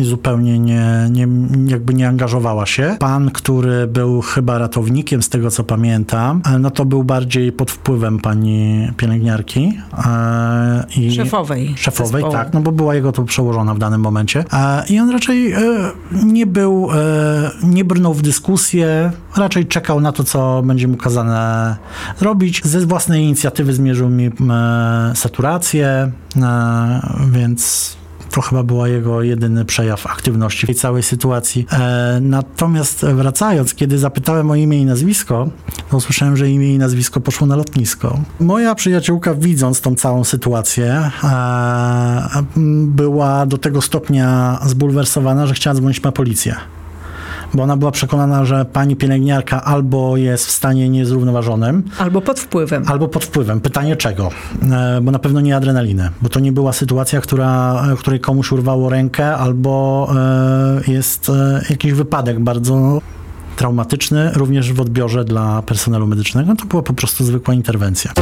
I 0.00 0.04
zupełnie 0.04 0.58
nie, 0.58 1.08
nie, 1.10 1.28
jakby 1.66 1.94
nie 1.94 2.08
angażowała 2.08 2.66
się. 2.66 2.96
Pan, 2.98 3.30
który 3.30 3.86
był 3.86 4.20
chyba 4.20 4.58
ratownikiem, 4.58 5.22
z 5.22 5.28
tego 5.28 5.50
co 5.50 5.64
pamiętam, 5.64 6.42
e, 6.46 6.58
no 6.58 6.70
to 6.70 6.84
był 6.84 7.04
bardziej 7.04 7.52
pod 7.52 7.70
wpływem 7.70 8.18
pani 8.18 8.88
pielęgniarki. 8.96 9.78
E, 10.06 10.84
i 10.96 11.12
Szefowej. 11.14 11.74
Szefowej, 11.76 12.12
zespołu. 12.12 12.32
tak, 12.32 12.52
no 12.52 12.60
bo 12.60 12.72
była 12.72 12.94
jego 12.94 13.12
to 13.12 13.24
przełożona 13.24 13.74
w 13.74 13.78
danym 13.78 14.00
momencie. 14.00 14.44
E, 14.52 14.84
I 14.88 14.98
on 14.98 15.10
raczej 15.10 15.54
nie 16.24 16.46
był, 16.46 16.88
nie 17.62 17.84
brnął 17.84 18.14
w 18.14 18.22
dyskusję, 18.22 19.10
raczej 19.36 19.66
czekał 19.66 20.00
na 20.00 20.12
to, 20.12 20.24
co 20.24 20.62
będzie 20.62 20.88
mu 20.88 20.96
kazane 20.96 21.76
robić. 22.20 22.64
Ze 22.64 22.80
własnej 22.80 23.22
inicjatywy 23.22 23.72
zmierzył 23.72 24.08
mi 24.08 24.30
saturację, 25.14 26.12
więc 27.30 27.96
to 28.36 28.42
chyba 28.42 28.62
była 28.62 28.88
jego 28.88 29.22
jedyny 29.22 29.64
przejaw 29.64 30.06
aktywności 30.06 30.62
w 30.62 30.66
tej 30.66 30.74
całej 30.74 31.02
sytuacji. 31.02 31.66
E, 31.72 32.18
natomiast 32.22 33.04
wracając, 33.04 33.74
kiedy 33.74 33.98
zapytałem 33.98 34.50
o 34.50 34.54
imię 34.54 34.80
i 34.80 34.84
nazwisko, 34.84 35.48
to 35.90 35.96
usłyszałem, 35.96 36.36
że 36.36 36.50
imię 36.50 36.74
i 36.74 36.78
nazwisko 36.78 37.20
poszło 37.20 37.46
na 37.46 37.56
lotnisko. 37.56 38.18
Moja 38.40 38.74
przyjaciółka, 38.74 39.34
widząc 39.34 39.80
tą 39.80 39.94
całą 39.94 40.24
sytuację, 40.24 41.10
e, 41.24 42.42
była 42.86 43.46
do 43.46 43.58
tego 43.58 43.82
stopnia 43.82 44.58
zbulwersowana, 44.66 45.46
że 45.46 45.54
chciała 45.54 45.74
dzwonić 45.74 46.02
na 46.02 46.12
policję. 46.12 46.56
Bo 47.54 47.62
ona 47.62 47.76
była 47.76 47.90
przekonana, 47.90 48.44
że 48.44 48.64
pani 48.64 48.96
pielęgniarka 48.96 49.64
albo 49.64 50.16
jest 50.16 50.46
w 50.46 50.50
stanie 50.50 50.88
niezrównoważonym, 50.88 51.82
Albo 51.98 52.20
pod 52.20 52.40
wpływem. 52.40 52.84
Albo 52.86 53.08
pod 53.08 53.24
wpływem. 53.24 53.60
Pytanie 53.60 53.96
czego? 53.96 54.30
E, 54.72 55.00
bo 55.02 55.10
na 55.10 55.18
pewno 55.18 55.40
nie 55.40 55.56
adrenaliny, 55.56 56.10
bo 56.22 56.28
to 56.28 56.40
nie 56.40 56.52
była 56.52 56.72
sytuacja, 56.72 57.20
która, 57.20 57.82
w 57.96 57.98
której 57.98 58.20
komuś 58.20 58.52
urwało 58.52 58.88
rękę, 58.88 59.36
albo 59.36 60.08
e, 60.16 60.92
jest 60.92 61.28
e, 61.28 61.62
jakiś 61.70 61.92
wypadek 61.92 62.40
bardzo 62.40 63.00
traumatyczny, 63.56 64.30
również 64.34 64.72
w 64.72 64.80
odbiorze 64.80 65.24
dla 65.24 65.62
personelu 65.62 66.06
medycznego. 66.06 66.54
To 66.56 66.64
była 66.64 66.82
po 66.82 66.92
prostu 66.92 67.24
zwykła 67.24 67.54
interwencja. 67.54 68.12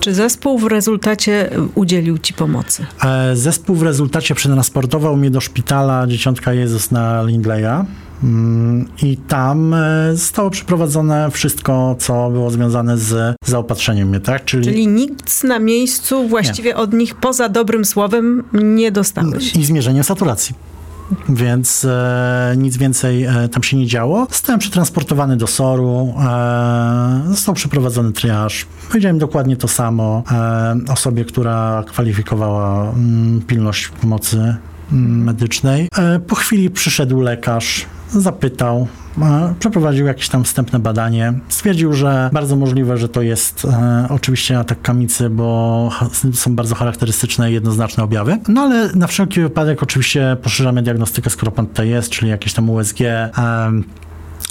Czy 0.00 0.14
zespół 0.14 0.58
w 0.58 0.64
rezultacie 0.66 1.50
udzielił 1.74 2.18
ci 2.18 2.34
pomocy? 2.34 2.86
E, 3.04 3.36
Zespół 3.36 3.76
w 3.76 3.82
rezultacie 3.82 4.34
przetransportował 4.34 5.16
mnie 5.16 5.30
do 5.30 5.40
szpitala 5.40 6.06
Dzieciątka 6.06 6.52
Jezus 6.52 6.90
na 6.90 7.22
Lindleya. 7.22 7.84
Mm, 8.24 8.88
I 9.02 9.16
tam 9.16 9.74
e, 9.74 10.10
zostało 10.16 10.50
przeprowadzone 10.50 11.30
wszystko, 11.30 11.96
co 11.98 12.30
było 12.30 12.50
związane 12.50 12.98
z 12.98 13.36
zaopatrzeniem 13.46 14.08
mnie, 14.08 14.20
tak? 14.20 14.44
Czyli 14.44 14.86
nic 14.86 15.42
na 15.44 15.58
miejscu 15.58 16.28
właściwie 16.28 16.76
od 16.76 16.92
nich 16.92 17.14
poza 17.14 17.48
dobrym 17.48 17.84
słowem 17.84 18.42
nie 18.52 18.92
dostałeś. 18.92 19.56
i 19.56 19.64
zmierzeniem 19.64 20.04
saturacji. 20.04 20.54
Więc 21.28 21.84
e, 21.84 22.54
nic 22.56 22.76
więcej 22.76 23.24
e, 23.24 23.48
tam 23.48 23.62
się 23.62 23.76
nie 23.76 23.86
działo. 23.86 24.26
Zostałem 24.30 24.58
przetransportowany 24.60 25.36
do 25.36 25.46
SOR-u, 25.46 26.14
e, 26.18 27.22
został 27.28 27.54
przeprowadzony 27.54 28.12
triaż. 28.12 28.66
Powiedziałem 28.88 29.18
dokładnie 29.18 29.56
to 29.56 29.68
samo 29.68 30.22
e, 30.30 30.92
osobie, 30.92 31.24
która 31.24 31.84
kwalifikowała 31.86 32.90
mm, 32.90 33.42
pilność 33.46 33.88
pomocy 33.88 34.56
mm, 34.92 35.24
medycznej. 35.24 35.88
E, 35.98 36.20
po 36.20 36.34
chwili 36.34 36.70
przyszedł 36.70 37.20
lekarz, 37.20 37.86
zapytał, 38.12 38.88
e, 39.22 39.54
przeprowadził 39.58 40.06
jakieś 40.06 40.28
tam 40.28 40.44
wstępne 40.44 40.78
badanie. 40.78 41.32
Stwierdził, 41.48 41.92
że 41.92 42.30
bardzo 42.32 42.56
możliwe, 42.56 42.96
że 42.96 43.08
to 43.08 43.22
jest 43.22 43.64
e, 43.64 44.06
oczywiście 44.10 44.58
atak 44.58 44.82
kamicy, 44.82 45.30
bo 45.30 45.90
są 46.32 46.56
bardzo 46.56 46.74
charakterystyczne 46.74 47.50
i 47.50 47.54
jednoznaczne 47.54 48.04
objawy. 48.04 48.38
No 48.48 48.60
ale 48.60 48.92
na 48.94 49.06
wszelki 49.06 49.40
wypadek 49.40 49.82
oczywiście 49.82 50.36
poszerzamy 50.42 50.82
diagnostykę, 50.82 51.30
skoro 51.30 51.52
pan 51.52 51.66
tutaj 51.66 51.88
jest, 51.88 52.10
czyli 52.10 52.30
jakieś 52.30 52.52
tam 52.52 52.70
USG, 52.70 53.00
em, 53.00 53.84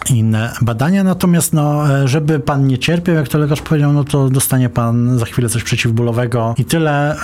inne 0.09 0.53
badania, 0.61 1.03
natomiast 1.03 1.53
no, 1.53 1.93
e, 1.99 2.07
żeby 2.07 2.39
pan 2.39 2.67
nie 2.67 2.77
cierpiał, 2.77 3.15
jak 3.15 3.27
to 3.27 3.37
lekarz 3.37 3.61
powiedział, 3.61 3.93
no 3.93 4.03
to 4.03 4.29
dostanie 4.29 4.69
pan 4.69 5.19
za 5.19 5.25
chwilę 5.25 5.49
coś 5.49 5.63
przeciwbólowego 5.63 6.55
i 6.57 6.65
tyle 6.65 7.15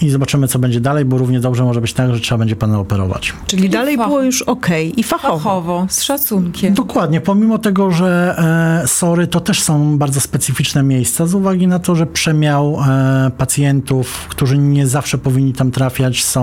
yy, 0.00 0.06
i 0.06 0.10
zobaczymy, 0.10 0.48
co 0.48 0.58
będzie 0.58 0.80
dalej, 0.80 1.04
bo 1.04 1.18
równie 1.18 1.40
dobrze 1.40 1.64
może 1.64 1.80
być 1.80 1.92
tak, 1.92 2.14
że 2.14 2.20
trzeba 2.20 2.38
będzie 2.38 2.56
pana 2.56 2.78
operować. 2.78 3.32
Czyli 3.46 3.70
dalej 3.70 3.98
fach- 3.98 4.06
było 4.06 4.22
już 4.22 4.42
ok 4.42 4.66
i 4.96 5.02
fachowo. 5.02 5.38
Fachowo, 5.38 5.86
z 5.88 6.02
szacunkiem. 6.02 6.74
Dokładnie, 6.74 7.20
pomimo 7.20 7.58
tego, 7.58 7.90
że 7.90 8.34
e, 8.82 8.88
SORy 8.88 9.26
to 9.26 9.40
też 9.40 9.62
są 9.62 9.98
bardzo 9.98 10.20
specyficzne 10.20 10.82
miejsca, 10.82 11.26
z 11.26 11.34
uwagi 11.34 11.66
na 11.66 11.78
to, 11.78 11.94
że 11.94 12.06
przemiał 12.06 12.78
e, 12.88 13.30
pacjentów, 13.38 14.26
którzy 14.28 14.58
nie 14.58 14.86
zawsze 14.86 15.18
powinni 15.18 15.52
tam 15.52 15.70
trafiać, 15.70 16.24
są 16.24 16.42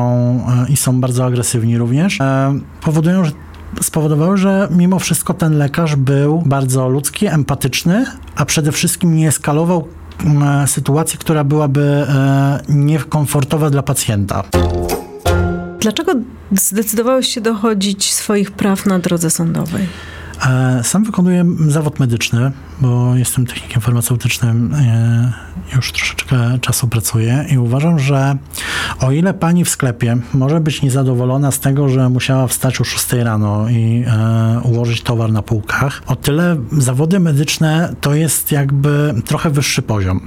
e, 0.67 0.71
i 0.71 0.77
są 0.77 1.01
bardzo 1.01 1.25
agresywni 1.25 1.77
również, 1.77 2.19
powodują, 2.81 3.25
że 3.25 3.31
spowodowały, 3.81 4.37
że 4.37 4.67
mimo 4.71 4.99
wszystko 4.99 5.33
ten 5.33 5.57
lekarz 5.57 5.95
był 5.95 6.43
bardzo 6.45 6.89
ludzki, 6.89 7.27
empatyczny, 7.27 8.05
a 8.35 8.45
przede 8.45 8.71
wszystkim 8.71 9.15
nie 9.15 9.27
eskalował 9.27 9.87
m, 10.25 10.67
sytuacji, 10.67 11.19
która 11.19 11.43
byłaby 11.43 11.81
e, 11.81 12.59
niekomfortowa 12.69 13.69
dla 13.69 13.83
pacjenta. 13.83 14.43
Dlaczego 15.79 16.11
zdecydowałeś 16.51 17.27
się 17.27 17.41
dochodzić 17.41 18.13
swoich 18.13 18.51
praw 18.51 18.85
na 18.85 18.99
drodze 18.99 19.29
sądowej? 19.29 19.85
E, 20.47 20.81
Sam 20.83 21.03
wykonuję 21.03 21.45
zawód 21.67 21.99
medyczny, 21.99 22.51
bo 22.81 23.15
jestem 23.15 23.45
technikiem 23.45 23.81
farmaceutycznym, 23.81 24.73
e, 24.73 25.33
już 25.75 25.91
troszeczkę 25.91 26.59
czasu 26.61 26.87
pracuję 26.87 27.45
i 27.51 27.57
uważam, 27.57 27.99
że 27.99 28.37
o 28.99 29.11
ile 29.11 29.33
pani 29.33 29.65
w 29.65 29.69
sklepie 29.69 30.17
może 30.33 30.59
być 30.59 30.81
niezadowolona 30.81 31.51
z 31.51 31.59
tego, 31.59 31.89
że 31.89 32.09
musiała 32.09 32.47
wstać 32.47 32.81
o 32.81 32.83
6 32.83 33.23
rano 33.23 33.69
i 33.69 34.03
e, 34.07 34.59
ułożyć 34.63 35.01
towar 35.01 35.31
na 35.31 35.41
półkach, 35.41 36.01
o 36.07 36.15
tyle 36.15 36.57
zawody 36.71 37.19
medyczne 37.19 37.95
to 38.01 38.13
jest 38.13 38.51
jakby 38.51 39.13
trochę 39.25 39.49
wyższy 39.49 39.81
poziom. 39.81 40.21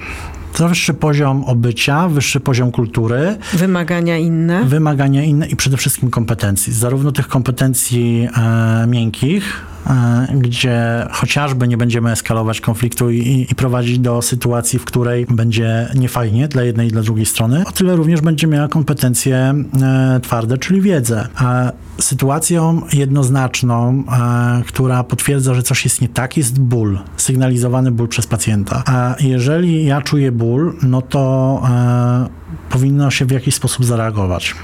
To 0.52 0.69
wyższy 0.69 0.95
poziom 0.95 1.45
obycia, 1.45 2.09
wyższy 2.09 2.40
poziom 2.40 2.73
kultury, 2.73 3.37
Wymagania 3.52 4.17
inne? 4.17 4.64
wymagania 4.64 5.23
inne 5.23 5.47
i 5.47 5.57
przede 5.57 5.76
wszystkim 5.76 6.11
kompetencji. 6.11 6.73
Zarówno 6.73 7.12
tych 7.12 7.28
kompetencji 7.28 8.28
e, 8.37 8.87
miękkich, 8.87 9.67
e, 9.87 10.28
gdzie 10.35 11.07
chociażby 11.11 11.69
nie 11.69 11.76
będziemy 11.76 12.11
eskalować 12.11 12.38
konfliktu 12.61 13.11
i, 13.11 13.47
i 13.50 13.54
prowadzić 13.54 13.99
do 13.99 14.23
sytuacji, 14.23 14.78
w 14.78 14.85
której 14.85 15.26
będzie 15.30 15.88
niefajnie 15.95 16.49
dla 16.49 16.62
jednej 16.62 16.88
i 16.88 16.90
dla 16.90 17.02
drugiej 17.02 17.26
strony, 17.26 17.64
o 17.66 17.73
tyle 17.73 17.97
również 17.97 18.21
będzie 18.21 18.47
miała 18.47 18.68
kompetencje 18.68 19.54
e, 19.83 20.21
twarde, 20.23 20.59
czyli 20.59 20.80
wiedzę. 20.80 21.28
Sytuacją 22.00 22.83
jednoznaczną, 22.92 24.04
e, 24.12 24.62
która 24.66 25.04
potwierdza, 25.04 25.54
że 25.54 25.62
coś 25.62 25.85
jest 25.85 26.00
nie 26.00 26.09
tak, 26.09 26.37
jest 26.37 26.61
ból, 26.61 26.99
sygnalizowany 27.16 27.90
ból 27.90 28.09
przez 28.09 28.26
pacjenta. 28.26 28.83
A 28.87 29.14
jeżeli 29.21 29.85
ja 29.85 30.02
czuję 30.02 30.33
ból, 30.33 30.75
no 30.83 31.02
to 31.02 31.62
e, 31.71 32.28
powinno 32.71 33.11
się 33.11 33.25
w 33.25 33.30
jakiś 33.30 33.54
sposób 33.54 33.85
zareagować. 33.85 34.54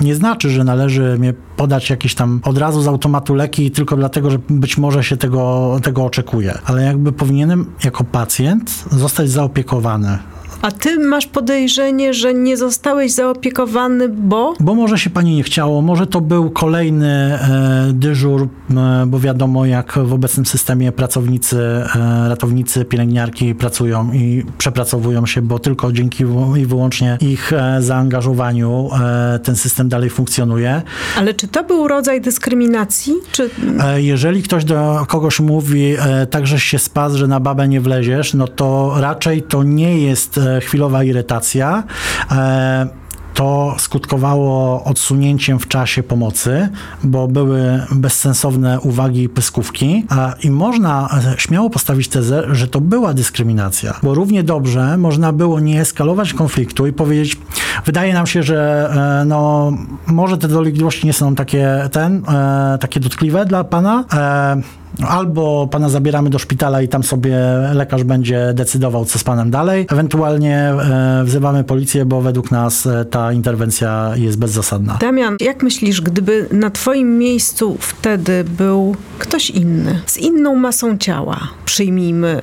Nie 0.00 0.14
znaczy, 0.14 0.50
że 0.50 0.64
należy 0.64 1.16
mnie 1.18 1.34
podać 1.56 1.90
jakieś 1.90 2.14
tam 2.14 2.40
od 2.44 2.58
razu 2.58 2.82
z 2.82 2.88
automatu 2.88 3.34
leki 3.34 3.70
tylko 3.70 3.96
dlatego, 3.96 4.30
że 4.30 4.38
być 4.50 4.78
może 4.78 5.04
się 5.04 5.16
tego, 5.16 5.76
tego 5.82 6.04
oczekuje. 6.04 6.58
Ale 6.64 6.82
jakby 6.82 7.12
powinienem 7.12 7.66
jako 7.84 8.04
pacjent 8.04 8.84
zostać 8.90 9.30
zaopiekowany. 9.30 10.18
A 10.64 10.70
ty 10.70 10.98
masz 10.98 11.26
podejrzenie, 11.26 12.14
że 12.14 12.34
nie 12.34 12.56
zostałeś 12.56 13.12
zaopiekowany, 13.12 14.08
bo? 14.08 14.54
Bo 14.60 14.74
może 14.74 14.98
się 14.98 15.10
pani 15.10 15.36
nie 15.36 15.42
chciało, 15.42 15.82
może 15.82 16.06
to 16.06 16.20
był 16.20 16.50
kolejny 16.50 17.08
e, 17.08 17.90
dyżur, 17.92 18.48
e, 18.70 19.04
bo 19.06 19.20
wiadomo, 19.20 19.66
jak 19.66 19.98
w 20.04 20.12
obecnym 20.12 20.46
systemie 20.46 20.92
pracownicy, 20.92 21.58
e, 21.94 22.28
ratownicy, 22.28 22.84
pielęgniarki 22.84 23.54
pracują 23.54 24.12
i 24.12 24.44
przepracowują 24.58 25.26
się, 25.26 25.42
bo 25.42 25.58
tylko 25.58 25.92
dzięki 25.92 26.24
wy- 26.24 26.60
i 26.60 26.66
wyłącznie 26.66 27.18
ich 27.20 27.52
e, 27.52 27.82
zaangażowaniu 27.82 28.88
e, 29.34 29.38
ten 29.38 29.56
system 29.56 29.88
dalej 29.88 30.10
funkcjonuje. 30.10 30.82
Ale 31.18 31.34
czy 31.34 31.48
to 31.48 31.64
był 31.64 31.88
rodzaj 31.88 32.20
dyskryminacji? 32.20 33.14
Czy 33.32 33.50
E, 33.80 34.02
Jeżeli 34.02 34.42
ktoś 34.42 34.64
do 34.64 35.04
kogoś 35.08 35.40
mówi, 35.40 35.94
e, 35.98 36.26
tak 36.26 36.46
żeś 36.46 36.62
się 36.64 36.78
spadł, 36.78 37.16
że 37.16 37.26
na 37.28 37.40
babę 37.40 37.68
nie 37.68 37.80
wleziesz, 37.80 38.34
no 38.34 38.48
to 38.48 38.94
raczej 39.00 39.42
to 39.42 39.62
nie 39.62 39.98
jest 39.98 40.40
chwilowa 40.60 41.04
irytacja. 41.04 41.82
E, 42.30 43.04
To 43.34 43.74
skutkowało 43.78 44.84
odsunięciem 44.84 45.58
w 45.58 45.68
czasie 45.68 46.02
pomocy, 46.02 46.68
bo 47.04 47.28
były 47.28 47.82
bezsensowne 47.92 48.80
uwagi 48.80 49.22
i 49.22 49.28
pyskówki. 49.28 50.06
I 50.44 50.50
można 50.50 51.08
śmiało 51.36 51.70
postawić 51.70 52.08
tezę, 52.08 52.44
że 52.50 52.68
to 52.68 52.80
była 52.80 53.14
dyskryminacja, 53.14 53.94
bo 54.02 54.14
równie 54.14 54.42
dobrze 54.42 54.96
można 54.96 55.32
było 55.32 55.60
nie 55.60 55.80
eskalować 55.80 56.34
konfliktu 56.34 56.86
i 56.86 56.92
powiedzieć, 56.92 57.38
wydaje 57.86 58.14
nam 58.14 58.26
się, 58.26 58.42
że 58.42 58.90
e, 59.22 59.24
no, 59.24 59.72
może 60.06 60.38
te 60.38 60.48
dolegliwości 60.48 61.06
nie 61.06 61.12
są 61.12 61.34
takie, 61.34 61.88
ten, 61.92 62.22
e, 62.28 62.78
takie 62.80 63.00
dotkliwe 63.00 63.46
dla 63.46 63.64
pana. 63.64 64.04
E, 65.02 65.06
Albo 65.06 65.68
pana 65.70 65.88
zabieramy 65.88 66.30
do 66.30 66.38
szpitala 66.38 66.82
i 66.82 66.88
tam 66.88 67.02
sobie 67.02 67.36
lekarz 67.72 68.04
będzie 68.04 68.52
decydował, 68.54 69.04
co 69.04 69.18
z 69.18 69.24
panem 69.24 69.50
dalej. 69.50 69.86
Ewentualnie 69.90 70.56
e, 70.58 71.22
wzywamy 71.24 71.64
policję, 71.64 72.04
bo 72.04 72.20
według 72.20 72.50
nas 72.50 72.86
e, 72.86 73.04
ta 73.04 73.32
interwencja 73.32 74.12
jest 74.16 74.38
bezzasadna. 74.38 74.98
Damian, 75.00 75.36
jak 75.40 75.62
myślisz, 75.62 76.00
gdyby 76.00 76.48
na 76.52 76.70
twoim 76.70 77.18
miejscu 77.18 77.76
wtedy 77.80 78.44
był 78.44 78.96
ktoś 79.18 79.50
inny, 79.50 80.00
z 80.06 80.16
inną 80.16 80.56
masą 80.56 80.98
ciała, 80.98 81.38
przyjmijmy 81.64 82.40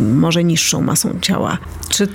y, 0.00 0.02
może 0.02 0.44
niższą 0.44 0.82
masą 0.82 1.10
ciała, 1.20 1.58
czy 1.88 2.08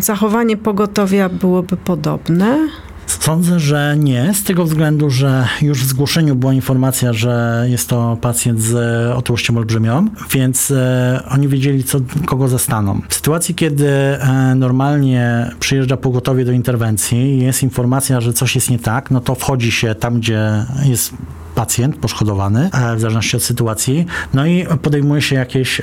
zachowanie 0.00 0.56
pogotowia 0.56 1.28
byłoby 1.28 1.76
podobne? 1.76 2.68
Sądzę, 3.06 3.60
że 3.60 3.96
nie, 3.98 4.34
z 4.34 4.44
tego 4.44 4.64
względu, 4.64 5.10
że 5.10 5.48
już 5.62 5.84
w 5.84 5.86
zgłoszeniu 5.86 6.36
była 6.36 6.52
informacja, 6.52 7.12
że 7.12 7.64
jest 7.68 7.88
to 7.88 8.18
pacjent 8.20 8.60
z 8.60 8.74
e, 8.74 9.16
otyłością 9.16 9.56
olbrzymią, 9.56 10.08
więc 10.30 10.70
e, 10.70 11.22
oni 11.30 11.48
wiedzieli, 11.48 11.84
co, 11.84 11.98
kogo 12.26 12.48
zastaną. 12.48 13.00
W 13.08 13.14
sytuacji, 13.14 13.54
kiedy 13.54 13.88
e, 13.88 14.54
normalnie 14.54 15.50
przyjeżdża 15.60 15.96
pogotowie 15.96 16.44
do 16.44 16.52
interwencji 16.52 17.18
i 17.18 17.38
jest 17.38 17.62
informacja, 17.62 18.20
że 18.20 18.32
coś 18.32 18.54
jest 18.54 18.70
nie 18.70 18.78
tak, 18.78 19.10
no 19.10 19.20
to 19.20 19.34
wchodzi 19.34 19.72
się 19.72 19.94
tam, 19.94 20.20
gdzie 20.20 20.66
jest 20.84 21.12
pacjent 21.54 21.96
poszkodowany, 21.96 22.70
w 22.96 23.00
zależności 23.00 23.36
od 23.36 23.42
sytuacji, 23.42 24.06
no 24.34 24.46
i 24.46 24.66
podejmuje 24.82 25.22
się 25.22 25.36
jakieś 25.36 25.82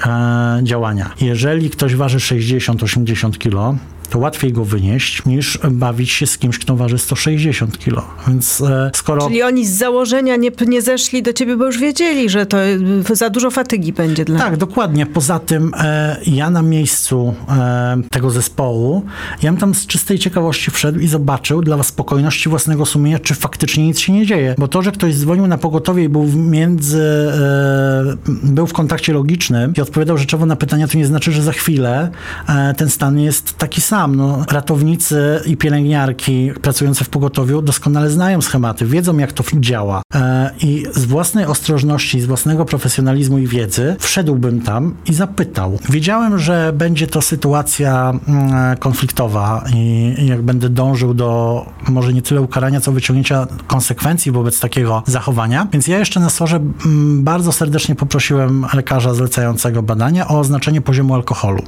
działania. 0.64 1.10
Jeżeli 1.22 1.70
ktoś 1.70 1.96
waży 1.96 2.18
60-80 2.18 3.38
kg, 3.38 3.80
to 4.10 4.20
łatwiej 4.20 4.54
go 4.54 4.66
wynieść, 4.66 5.26
niż 5.26 5.60
bawić 5.72 6.12
się 6.12 6.28
z 6.28 6.38
kimś, 6.38 6.60
kto 6.60 6.76
waży 6.76 6.98
160 6.98 7.78
kg. 7.78 8.04
Więc 8.28 8.62
e, 8.62 8.92
skoro... 8.96 9.28
Czyli 9.28 9.44
oni 9.44 9.66
z 9.66 9.78
założenia 9.78 10.36
nie, 10.36 10.52
nie 10.68 10.82
zeszli 10.82 11.24
do 11.24 11.34
ciebie, 11.34 11.58
bo 11.58 11.66
już 11.66 11.78
wiedzieli, 11.78 12.30
że 12.30 12.46
to 12.46 12.58
y, 12.66 13.16
za 13.16 13.30
dużo 13.30 13.52
fatygi 13.52 13.94
będzie 13.94 14.26
dla 14.26 14.40
Tak, 14.40 14.58
dokładnie. 14.58 15.06
Poza 15.06 15.40
tym 15.40 15.72
e, 15.78 16.18
ja 16.28 16.50
na 16.50 16.62
miejscu 16.62 17.34
e, 17.50 18.02
tego 18.12 18.30
zespołu, 18.30 19.06
ja 19.44 19.52
bym 19.52 19.60
tam 19.60 19.76
z 19.76 19.88
czystej 19.88 20.20
ciekawości 20.20 20.72
wszedł 20.72 21.00
i 21.00 21.08
zobaczył 21.08 21.62
dla 21.62 21.84
spokojności 21.84 22.50
własnego 22.50 22.86
sumienia, 22.86 23.20
czy 23.20 23.36
faktycznie 23.36 23.88
nic 23.88 24.00
się 24.00 24.14
nie 24.14 24.26
dzieje. 24.26 24.56
Bo 24.58 24.68
to, 24.68 24.82
że 24.82 24.92
ktoś 24.92 25.16
dzwonił 25.16 25.48
na 25.48 25.58
pogotowie 25.58 26.04
i 26.04 26.10
był 26.10 26.24
w 26.24 26.36
między, 26.36 27.04
e, 27.04 28.18
był 28.44 28.68
w 28.68 28.74
kontakcie 28.74 29.14
logicznym 29.14 29.74
i 29.78 29.82
odpowiadał 29.82 30.18
rzeczowo 30.18 30.46
na 30.46 30.56
pytania, 30.56 30.88
to 30.88 30.98
nie 30.98 31.06
znaczy, 31.06 31.32
że 31.32 31.44
za 31.44 31.52
chwilę 31.52 32.12
e, 32.50 32.74
ten 32.74 32.90
stan 32.90 33.20
jest 33.20 33.58
taki 33.58 33.82
sam. 33.82 33.99
No, 34.08 34.46
ratownicy 34.52 35.42
i 35.46 35.58
pielęgniarki 35.58 36.52
pracujące 36.62 37.06
w 37.06 37.10
pogotowiu 37.10 37.62
doskonale 37.62 38.10
znają 38.10 38.42
schematy, 38.42 38.86
wiedzą 38.86 39.18
jak 39.18 39.34
to 39.34 39.44
działa. 39.54 40.02
E, 40.16 40.52
I 40.62 40.86
z 40.94 41.06
własnej 41.06 41.46
ostrożności, 41.46 42.22
z 42.22 42.26
własnego 42.26 42.66
profesjonalizmu 42.66 43.38
i 43.38 43.48
wiedzy 43.48 43.96
wszedłbym 44.00 44.62
tam 44.62 44.96
i 45.06 45.14
zapytał. 45.14 45.80
Wiedziałem, 45.90 46.40
że 46.40 46.74
będzie 46.74 47.08
to 47.08 47.22
sytuacja 47.22 48.14
mm, 48.28 48.78
konfliktowa 48.78 49.64
i 49.74 50.00
i 50.18 50.28
jak 50.28 50.42
będę 50.42 50.70
dążył 50.70 51.14
do 51.14 51.66
może 51.88 52.14
nie 52.14 52.22
tyle 52.22 52.42
ukarania, 52.42 52.82
co 52.82 52.92
wyciągnięcia 52.92 53.48
konsekwencji 53.68 54.32
wobec 54.32 54.60
takiego 54.60 55.04
zachowania. 55.06 55.68
Więc 55.72 55.88
ja 55.88 56.00
jeszcze 56.00 56.20
na 56.20 56.30
sorze 56.30 56.56
mm, 56.86 57.24
bardzo 57.24 57.52
serdecznie 57.52 57.96
poprosiłem 57.96 58.66
lekarza 58.74 59.14
zlecającego 59.14 59.84
badania 59.84 60.28
o 60.28 60.40
oznaczenie 60.40 60.82
poziomu 60.82 61.16
alkoholu. 61.16 61.64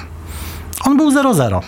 On 0.85 0.97
był 0.97 1.11
0,0. 1.11 1.61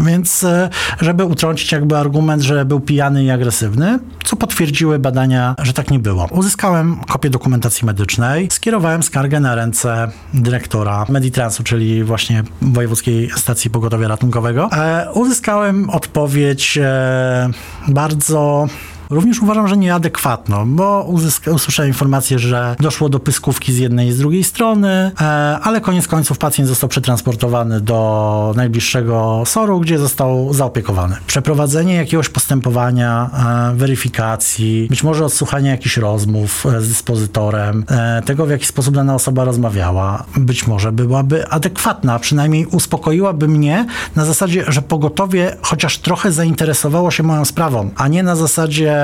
Więc, 0.00 0.44
e, 0.44 0.70
żeby 1.00 1.24
utrącić 1.24 1.72
jakby 1.72 1.96
argument, 1.96 2.42
że 2.42 2.64
był 2.64 2.80
pijany 2.80 3.24
i 3.24 3.30
agresywny, 3.30 3.98
co 4.24 4.36
potwierdziły 4.36 4.98
badania, 4.98 5.54
że 5.62 5.72
tak 5.72 5.90
nie 5.90 5.98
było. 5.98 6.26
Uzyskałem 6.30 6.96
kopię 7.08 7.30
dokumentacji 7.30 7.86
medycznej, 7.86 8.48
skierowałem 8.50 9.02
skargę 9.02 9.40
na 9.40 9.54
ręce 9.54 10.10
dyrektora 10.34 11.06
Meditransu, 11.08 11.62
czyli 11.62 12.04
właśnie 12.04 12.42
Wojewódzkiej 12.62 13.30
Stacji 13.36 13.70
Pogotowia 13.70 14.08
Ratunkowego. 14.08 14.68
E, 14.72 15.08
uzyskałem 15.12 15.90
odpowiedź 15.90 16.78
e, 16.82 17.48
bardzo 17.88 18.66
Również 19.10 19.42
uważam, 19.42 19.68
że 19.68 19.76
nieadekwatną, 19.76 20.76
bo 20.76 21.04
uzyska, 21.08 21.50
usłyszałem 21.50 21.90
informację, 21.90 22.38
że 22.38 22.76
doszło 22.80 23.08
do 23.08 23.20
pyskówki 23.20 23.72
z 23.72 23.78
jednej 23.78 24.08
i 24.08 24.12
z 24.12 24.18
drugiej 24.18 24.44
strony, 24.44 24.88
e, 25.20 25.24
ale 25.62 25.80
koniec 25.80 26.08
końców 26.08 26.38
pacjent 26.38 26.68
został 26.68 26.88
przetransportowany 26.88 27.80
do 27.80 28.52
najbliższego 28.56 29.42
SOR-u, 29.46 29.80
gdzie 29.80 29.98
został 29.98 30.54
zaopiekowany. 30.54 31.16
Przeprowadzenie 31.26 31.94
jakiegoś 31.94 32.28
postępowania, 32.28 33.30
e, 33.72 33.76
weryfikacji, 33.76 34.86
być 34.90 35.02
może 35.02 35.24
odsłuchanie 35.24 35.70
jakichś 35.70 35.96
rozmów 35.96 36.66
e, 36.66 36.80
z 36.80 36.88
dyspozytorem, 36.88 37.84
e, 37.90 38.22
tego 38.22 38.46
w 38.46 38.50
jaki 38.50 38.66
sposób 38.66 38.94
dana 38.94 39.14
osoba 39.14 39.44
rozmawiała, 39.44 40.24
być 40.36 40.66
może 40.66 40.92
byłaby 40.92 41.48
adekwatna, 41.48 42.18
przynajmniej 42.18 42.66
uspokoiłaby 42.66 43.48
mnie 43.48 43.86
na 44.16 44.24
zasadzie, 44.24 44.64
że 44.68 44.82
pogotowie 44.82 45.56
chociaż 45.62 45.98
trochę 45.98 46.32
zainteresowało 46.32 47.10
się 47.10 47.22
moją 47.22 47.44
sprawą, 47.44 47.90
a 47.96 48.08
nie 48.08 48.22
na 48.22 48.36
zasadzie 48.36 48.95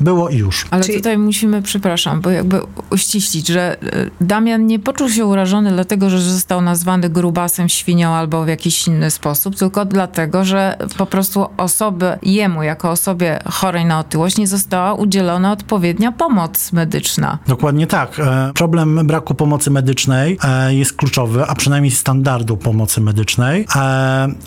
było 0.00 0.28
i 0.28 0.36
już. 0.36 0.66
Ale 0.70 0.84
Czyli- 0.84 0.98
tutaj 0.98 1.18
musimy, 1.18 1.62
przepraszam, 1.62 2.20
bo 2.20 2.30
jakby 2.30 2.60
uściślić, 2.90 3.48
że 3.48 3.82
e, 3.82 4.10
Damian 4.20 4.66
nie 4.66 4.78
poczuł 4.78 5.08
się 5.08 5.26
urażony 5.26 5.72
dlatego, 5.72 6.10
że 6.10 6.20
został 6.20 6.60
nazwany 6.60 7.08
grubasem, 7.10 7.68
świnią 7.68 8.10
albo 8.10 8.44
w 8.44 8.48
jakiś 8.48 8.86
inny 8.86 9.10
sposób, 9.10 9.56
tylko 9.56 9.84
dlatego, 9.84 10.44
że 10.44 10.76
po 10.98 11.06
prostu 11.06 11.46
osoby, 11.56 12.18
jemu 12.22 12.62
jako 12.62 12.90
osobie 12.90 13.38
chorej 13.50 13.84
na 13.84 13.98
otyłość 13.98 14.38
nie 14.38 14.46
została 14.46 14.94
udzielona 14.94 15.52
odpowiednia 15.52 16.12
pomoc 16.12 16.72
medyczna. 16.72 17.38
Dokładnie 17.46 17.86
tak. 17.86 18.18
E, 18.18 18.50
Problem 18.54 19.06
braku 19.06 19.34
pomocy 19.34 19.70
medycznej 19.70 20.38
e, 20.44 20.74
jest 20.74 20.92
kluczowy, 20.92 21.44
a 21.46 21.54
przynajmniej 21.54 21.90
standardu 21.90 22.56
pomocy 22.56 23.00
medycznej 23.00 23.66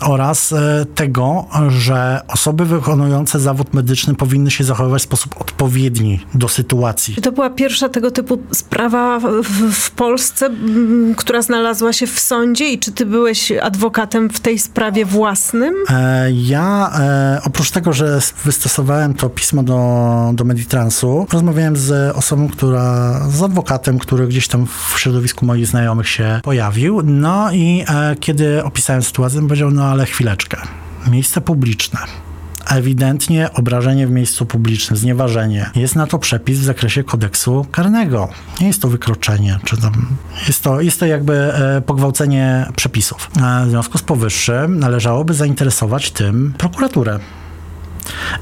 oraz 0.00 0.54
tego, 0.94 1.46
że 1.68 2.20
osoby 2.28 2.64
wykonujące 2.64 3.40
zawód 3.40 3.74
medyczny 3.74 4.14
powinny 4.14 4.50
się 4.50 4.64
zachowywać 4.80 5.02
w 5.02 5.04
sposób 5.04 5.40
odpowiedni 5.40 6.20
do 6.34 6.48
sytuacji. 6.48 7.14
Czy 7.14 7.20
to 7.20 7.32
była 7.32 7.50
pierwsza 7.50 7.88
tego 7.88 8.10
typu 8.10 8.38
sprawa 8.52 9.18
w, 9.18 9.24
w, 9.42 9.74
w 9.74 9.90
Polsce, 9.90 10.46
m, 10.46 11.14
która 11.16 11.42
znalazła 11.42 11.92
się 11.92 12.06
w 12.06 12.20
sądzie 12.20 12.72
i 12.72 12.78
czy 12.78 12.92
ty 12.92 13.06
byłeś 13.06 13.52
adwokatem 13.52 14.30
w 14.30 14.40
tej 14.40 14.58
sprawie 14.58 15.04
własnym? 15.04 15.74
E, 15.90 16.30
Ja 16.32 16.90
e, 16.98 17.40
oprócz 17.44 17.70
tego, 17.70 17.92
że 17.92 18.20
wystosowałem 18.44 19.14
to 19.14 19.30
pismo 19.30 19.62
do, 19.62 20.30
do 20.34 20.44
Meditransu, 20.44 21.26
rozmawiałem 21.32 21.76
z 21.76 22.16
osobą, 22.16 22.48
która, 22.48 23.20
z 23.30 23.42
adwokatem, 23.42 23.98
który 23.98 24.26
gdzieś 24.28 24.48
tam 24.48 24.66
w 24.66 24.98
środowisku 25.00 25.46
moich 25.46 25.66
znajomych 25.66 26.08
się 26.08 26.40
pojawił. 26.42 27.02
No 27.04 27.52
i 27.52 27.84
e, 27.88 28.16
kiedy 28.20 28.64
opisałem 28.64 29.02
sytuację, 29.02 29.40
powiedział, 29.42 29.70
no 29.70 29.84
ale 29.84 30.06
chwileczkę, 30.06 30.56
miejsce 31.10 31.40
publiczne. 31.40 31.98
Ewidentnie 32.66 33.52
obrażenie 33.52 34.06
w 34.06 34.10
miejscu 34.10 34.46
publicznym, 34.46 34.96
znieważenie. 34.96 35.70
Jest 35.74 35.96
na 35.96 36.06
to 36.06 36.18
przepis 36.18 36.58
w 36.58 36.64
zakresie 36.64 37.04
kodeksu 37.04 37.66
karnego. 37.70 38.28
Nie 38.60 38.66
jest 38.66 38.82
to 38.82 38.88
wykroczenie, 38.88 39.58
czy 39.64 39.76
tam 39.76 40.06
jest 40.46 40.62
to, 40.62 40.80
jest 40.80 41.00
to 41.00 41.06
jakby 41.06 41.34
e, 41.34 41.80
pogwałcenie 41.80 42.66
przepisów. 42.76 43.30
W 43.66 43.70
związku 43.70 43.98
z 43.98 44.02
powyższym 44.02 44.78
należałoby 44.78 45.34
zainteresować 45.34 46.10
tym 46.10 46.54
prokuraturę. 46.58 47.18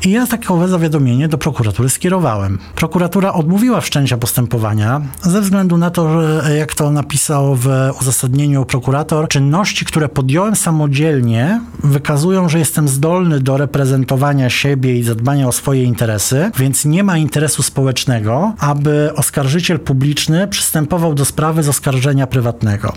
I 0.05 0.11
ja 0.11 0.27
takowe 0.27 0.69
zawiadomienie 0.69 1.29
do 1.29 1.39
prokuratury 1.39 1.89
skierowałem. 1.89 2.59
Prokuratura 2.75 3.33
odmówiła 3.33 3.81
wszczęcia 3.81 4.17
postępowania 4.17 5.01
ze 5.23 5.41
względu 5.41 5.77
na 5.77 5.91
to, 5.91 6.21
że 6.21 6.57
jak 6.57 6.75
to 6.75 6.91
napisał 6.91 7.55
w 7.55 7.69
uzasadnieniu 8.01 8.65
prokurator, 8.65 9.29
czynności, 9.29 9.85
które 9.85 10.09
podjąłem 10.09 10.57
samodzielnie, 10.57 11.61
wykazują, 11.85 12.49
że 12.49 12.59
jestem 12.59 12.89
zdolny 12.89 13.41
do 13.41 13.57
reprezentowania 13.57 14.51
siebie 14.51 14.99
i 14.99 15.03
zadbania 15.03 15.49
o 15.49 15.53
swoje 15.53 15.85
interesy, 15.85 16.51
więc 16.59 16.85
nie 16.85 17.05
ma 17.05 17.19
interesu 17.19 17.63
społecznego, 17.63 18.53
aby 18.59 19.11
oskarżyciel 19.17 19.81
publiczny 19.81 20.49
przystępował 20.49 21.15
do 21.15 21.25
sprawy 21.25 21.63
z 21.63 21.69
oskarżenia 21.69 22.27
prywatnego. 22.27 22.93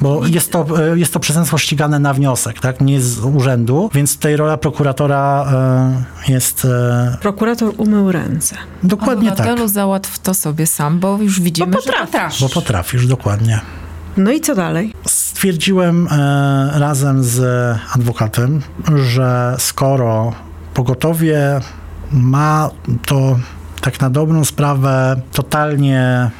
Bo 0.00 0.26
jest 0.26 0.52
to, 0.52 0.66
e, 0.92 0.98
jest 0.98 1.12
to 1.12 1.20
przestępstwo 1.20 1.58
ścigane 1.58 1.98
na 1.98 2.14
wniosek, 2.14 2.60
tak? 2.60 2.80
Nie 2.80 3.00
z 3.00 3.18
urzędu, 3.18 3.90
więc 3.94 4.16
tutaj 4.16 4.36
rola 4.36 4.56
prokuratora 4.56 5.46
e, 6.28 6.32
jest 6.32 6.64
e, 6.64 7.16
Prokurator 7.20 7.72
umył 7.76 8.12
ręce. 8.12 8.56
dokładnie 8.82 9.30
tak. 9.30 9.38
Obywatelu 9.40 9.68
załatw 9.68 10.18
to 10.18 10.34
sobie 10.34 10.66
sam, 10.66 10.98
bo 11.00 11.16
już 11.22 11.40
widzimy, 11.40 11.72
Bo 11.72 11.80
że 11.80 11.92
potrafisz. 11.92 12.40
Bo 12.40 12.48
potrafisz, 12.48 13.06
dokładnie. 13.06 13.60
No 14.16 14.30
i 14.32 14.40
co 14.40 14.54
dalej? 14.54 14.94
Stwierdziłem 15.08 16.08
e, 16.10 16.70
razem 16.78 17.24
z 17.24 17.40
adwokatem, 17.94 18.62
że 18.96 19.54
skoro 19.58 20.32
pogotowie 20.74 21.60
ma 22.12 22.70
to 23.06 23.38
tak 23.80 24.00
na 24.00 24.10
dobrą 24.10 24.44
sprawę 24.44 25.20
totalnie 25.32 26.30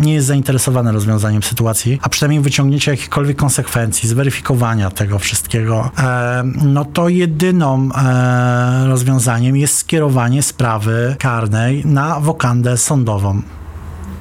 nie 0.00 0.14
jest 0.14 0.26
zainteresowane 0.26 0.92
rozwiązaniem 0.92 1.42
sytuacji, 1.42 1.98
a 2.02 2.08
przynajmniej 2.08 2.40
wyciągnięcie 2.40 2.90
jakichkolwiek 2.90 3.36
konsekwencji, 3.36 4.08
zweryfikowania 4.08 4.90
tego 4.90 5.18
wszystkiego, 5.18 5.90
e, 5.98 6.42
no 6.62 6.84
to 6.84 7.08
jedyną 7.08 7.88
e, 7.94 8.86
rozwiązaniem 8.86 9.56
jest 9.56 9.76
skierowanie 9.76 10.42
sprawy 10.42 11.16
karnej 11.18 11.86
na 11.86 12.20
wokandę 12.20 12.76
sądową. 12.76 13.42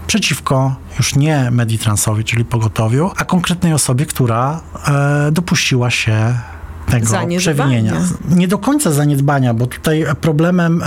Przeciwko 0.08 0.76
już 0.98 1.16
nie 1.16 1.52
Meditransowi, 1.52 2.24
czyli 2.24 2.46
pogotowiu, 2.46 3.12
a 3.18 3.26
konkretnej 3.26 3.74
osobie, 3.74 4.06
która 4.06 4.62
e, 4.88 5.32
dopuściła 5.32 5.92
się 5.92 6.34
tego 6.92 7.06
Zaniedbania. 7.06 7.40
przewinienia. 7.40 7.94
Nie 8.30 8.48
do 8.48 8.58
końca 8.58 8.92
zaniedbania, 8.92 9.54
bo 9.54 9.68
tutaj 9.68 10.06
problemem 10.22 10.82
e, 10.84 10.86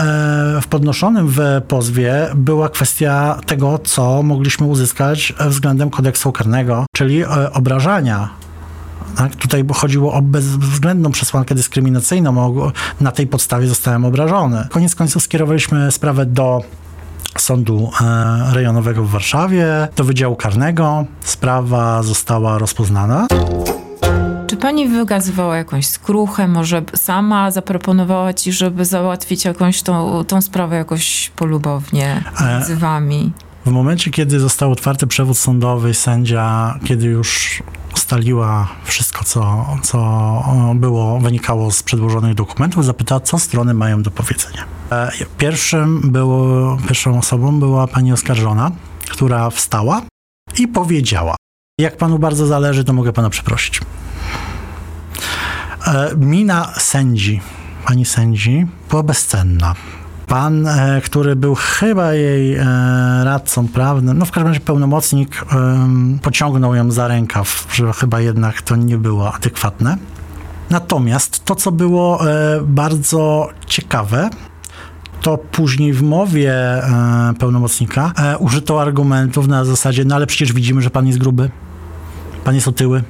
w 0.63 0.67
podnoszonym 0.67 1.29
w 1.29 1.41
pozwie 1.69 2.29
była 2.35 2.69
kwestia 2.69 3.41
tego, 3.47 3.79
co 3.79 4.23
mogliśmy 4.23 4.67
uzyskać 4.67 5.35
względem 5.49 5.91
kodeksu 5.91 6.33
karnego, 6.33 6.87
czyli 6.97 7.23
e, 7.23 7.53
obrażania 7.53 8.43
tak? 9.17 9.37
Tutaj 9.37 9.65
chodziło 9.75 10.13
o 10.13 10.23
bezwzględną 10.23 11.11
przesłankę 11.11 11.55
dyskryminacyjną, 11.55 12.33
na 13.01 13.13
tej 13.13 13.27
podstawie 13.27 13.67
zostałem 13.67 14.05
obrażony. 14.05 14.67
Koniec 14.71 14.95
końców 14.95 15.23
skierowaliśmy 15.23 15.93
sprawę 15.93 16.27
do 16.27 16.63
Sądu 17.39 17.91
e, 18.01 18.55
Rejonowego 18.55 19.05
w 19.05 19.11
Warszawie, 19.11 19.89
do 19.97 20.05
Wydziału 20.05 20.37
Karnego. 20.37 21.05
Sprawa 21.21 22.03
została 22.03 22.59
rozpoznana. 22.59 23.27
Czy 24.53 24.57
pani 24.57 24.89
wykazywała 24.89 25.57
jakąś 25.57 25.87
skruchę, 25.87 26.49
może 26.49 26.83
sama 26.95 27.51
zaproponowała 27.51 28.35
ci, 28.35 28.53
żeby 28.53 28.85
załatwić 28.85 29.45
jakąś 29.45 29.83
tą, 29.83 30.25
tą 30.25 30.41
sprawę 30.41 30.77
jakoś 30.77 31.33
polubownie 31.37 32.25
E, 32.41 32.55
między 32.55 32.77
wami? 32.77 33.33
W 33.67 33.71
momencie, 33.71 34.11
kiedy 34.11 34.41
został 34.41 34.73
otwarty 34.73 35.07
przewód 35.07 35.39
sądowy, 35.39 35.95
sędzia, 35.95 36.79
kiedy 36.85 37.07
już 37.07 37.63
ustaliła 37.95 38.69
wszystko, 38.85 39.25
co, 39.25 39.67
co 39.83 40.45
było, 40.75 41.21
wynikało 41.21 41.71
z 41.71 41.83
przedłożonych 41.83 42.35
dokumentów, 42.35 42.85
zapytała, 42.85 43.21
co 43.21 43.39
strony 43.39 43.75
mają 43.75 44.03
do 44.03 44.11
powiedzenia. 44.11 44.65
E, 44.91 45.13
Pierwszym 45.39 46.01
było, 46.11 46.79
pierwszą 46.87 47.19
osobą 47.19 47.61
była 47.61 47.87
pani 47.87 48.13
oskarżona, 48.13 48.71
która 49.09 49.51
wstała 49.51 50.03
i 50.59 50.69
powiedziała, 50.69 51.37
jak 51.81 51.97
panu 51.97 52.19
bardzo 52.19 52.47
zależy, 52.47 52.85
to 52.85 52.93
mogę 52.93 53.13
pana 53.13 53.31
przeprosić. 53.31 53.81
E, 55.87 56.17
Mina 56.17 56.73
sędzi, 56.79 57.41
pani 57.87 58.05
sędzi, 58.05 58.67
była 58.91 59.03
bezcenna. 59.03 59.75
Pan, 60.27 60.67
e, 60.67 61.01
który 61.05 61.37
był 61.37 61.55
chyba 61.55 62.15
jej 62.15 62.55
e, 62.55 62.65
radcą 63.25 63.69
prawnym, 63.69 64.19
no 64.19 64.25
w 64.25 64.31
każdym 64.31 64.49
razie 64.49 64.61
pełnomocnik, 64.61 65.45
pociągnął 66.23 66.75
ją 66.75 66.91
za 66.91 67.09
rękaw, 67.09 67.67
że 67.73 67.93
chyba 67.93 68.21
jednak 68.21 68.63
to 68.63 68.77
nie 68.77 68.99
było 68.99 69.35
adekwatne. 69.35 69.97
Natomiast 70.71 71.45
to, 71.45 71.55
co 71.55 71.73
było 71.73 72.21
bardzo 72.63 73.49
ciekawe, 73.67 74.31
to 75.21 75.39
później 75.39 75.93
w 75.93 76.03
mowie 76.03 76.55
pełnomocnika 77.39 78.13
użyto 78.39 78.83
argumentów 78.83 79.49
na 79.49 79.65
zasadzie, 79.65 80.05
no 80.05 80.15
ale 80.15 80.27
przecież 80.27 80.53
widzimy, 80.53 80.83
że 80.83 80.91
pan 80.91 81.07
jest 81.07 81.19
gruby, 81.19 81.51
pan 82.45 82.55
jest 82.55 82.69
otyły. 82.69 83.03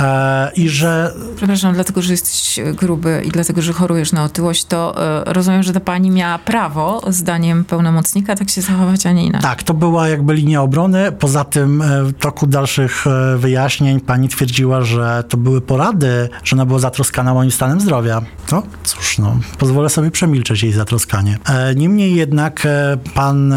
E, 0.00 0.50
I 0.56 0.68
że 0.68 1.12
Przepraszam, 1.36 1.74
dlatego, 1.74 2.02
że 2.02 2.12
jesteś 2.12 2.60
gruby 2.74 3.22
i 3.26 3.28
dlatego, 3.28 3.62
że 3.62 3.72
chorujesz 3.72 4.12
na 4.12 4.24
otyłość, 4.24 4.64
to 4.64 5.02
e, 5.26 5.32
rozumiem, 5.32 5.62
że 5.62 5.72
ta 5.72 5.80
pani 5.80 6.10
miała 6.10 6.38
prawo, 6.38 7.02
zdaniem 7.08 7.64
pełnomocnika, 7.64 8.36
tak 8.36 8.50
się 8.50 8.62
zachować, 8.62 9.06
a 9.06 9.12
nie 9.12 9.24
inaczej. 9.24 9.50
Tak, 9.50 9.62
to 9.62 9.74
była 9.74 10.08
jakby 10.08 10.34
linia 10.34 10.62
obrony. 10.62 11.12
Poza 11.12 11.44
tym 11.44 11.82
e, 11.82 12.04
w 12.04 12.12
toku 12.18 12.46
dalszych 12.46 13.04
wyjaśnień 13.36 14.00
pani 14.00 14.28
twierdziła, 14.28 14.82
że 14.82 15.24
to 15.28 15.36
były 15.36 15.60
porady, 15.60 16.28
że 16.44 16.56
ona 16.56 16.66
była 16.66 16.78
zatroskana 16.78 17.34
moim 17.34 17.50
stanem 17.50 17.80
zdrowia. 17.80 18.22
No 18.52 18.62
cóż, 18.84 19.18
no, 19.18 19.36
pozwolę 19.58 19.88
sobie 19.88 20.10
przemilczeć 20.10 20.62
jej 20.62 20.72
zatroskanie. 20.72 21.38
Niemniej 21.76 22.14
jednak 22.14 22.66
pan 23.14 23.54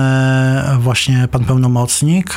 właśnie, 0.79 1.27
pan 1.31 1.45
pełnomocnik, 1.45 2.35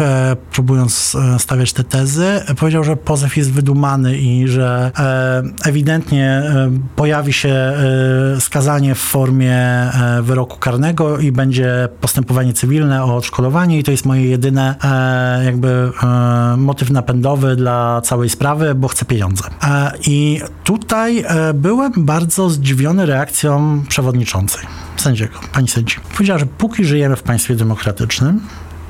próbując 0.53 1.17
stawiać 1.39 1.73
te 1.73 1.85
tezy, 1.85 2.43
powiedział, 2.59 2.85
że 2.85 2.97
pozew 2.97 3.37
jest 3.37 3.53
wydumany 3.53 3.84
skazany 3.85 4.19
i 4.19 4.49
że 4.49 4.91
e, 4.99 5.69
ewidentnie 5.69 6.27
e, 6.27 6.71
pojawi 6.97 7.33
się 7.33 7.49
e, 7.49 8.41
skazanie 8.41 8.95
w 8.95 8.99
formie 8.99 9.57
wyroku 10.23 10.59
karnego 10.59 11.19
i 11.19 11.33
będzie 11.33 11.89
postępowanie 12.01 12.53
cywilne 12.53 13.05
o 13.05 13.17
odszkodowanie 13.17 13.79
i 13.79 13.85
to 13.85 13.91
jest 13.91 14.07
moje 14.07 14.27
jedyne 14.27 14.75
jakby 15.45 15.93
motyw 16.57 16.91
napędowy 16.91 17.57
dla 17.57 18.01
całej 18.01 18.29
sprawy, 18.29 18.75
bo 18.75 18.89
chcę 18.89 19.05
pieniądze. 19.05 19.45
I 20.07 20.41
tutaj 20.65 21.25
byłem 21.55 21.93
bardzo 21.97 22.51
zdziwiony 22.51 23.07
reakcją 23.07 23.83
przewodniczącej, 23.89 24.67
sędziego, 24.97 25.39
pani 25.53 25.69
sędzi. 25.69 25.97
Powiedziała, 26.15 26.39
że 26.39 26.47
póki 26.47 26.85
żyjemy 26.85 27.17
w 27.17 27.23
państwie 27.23 27.55
demokratycznym, 27.55 28.41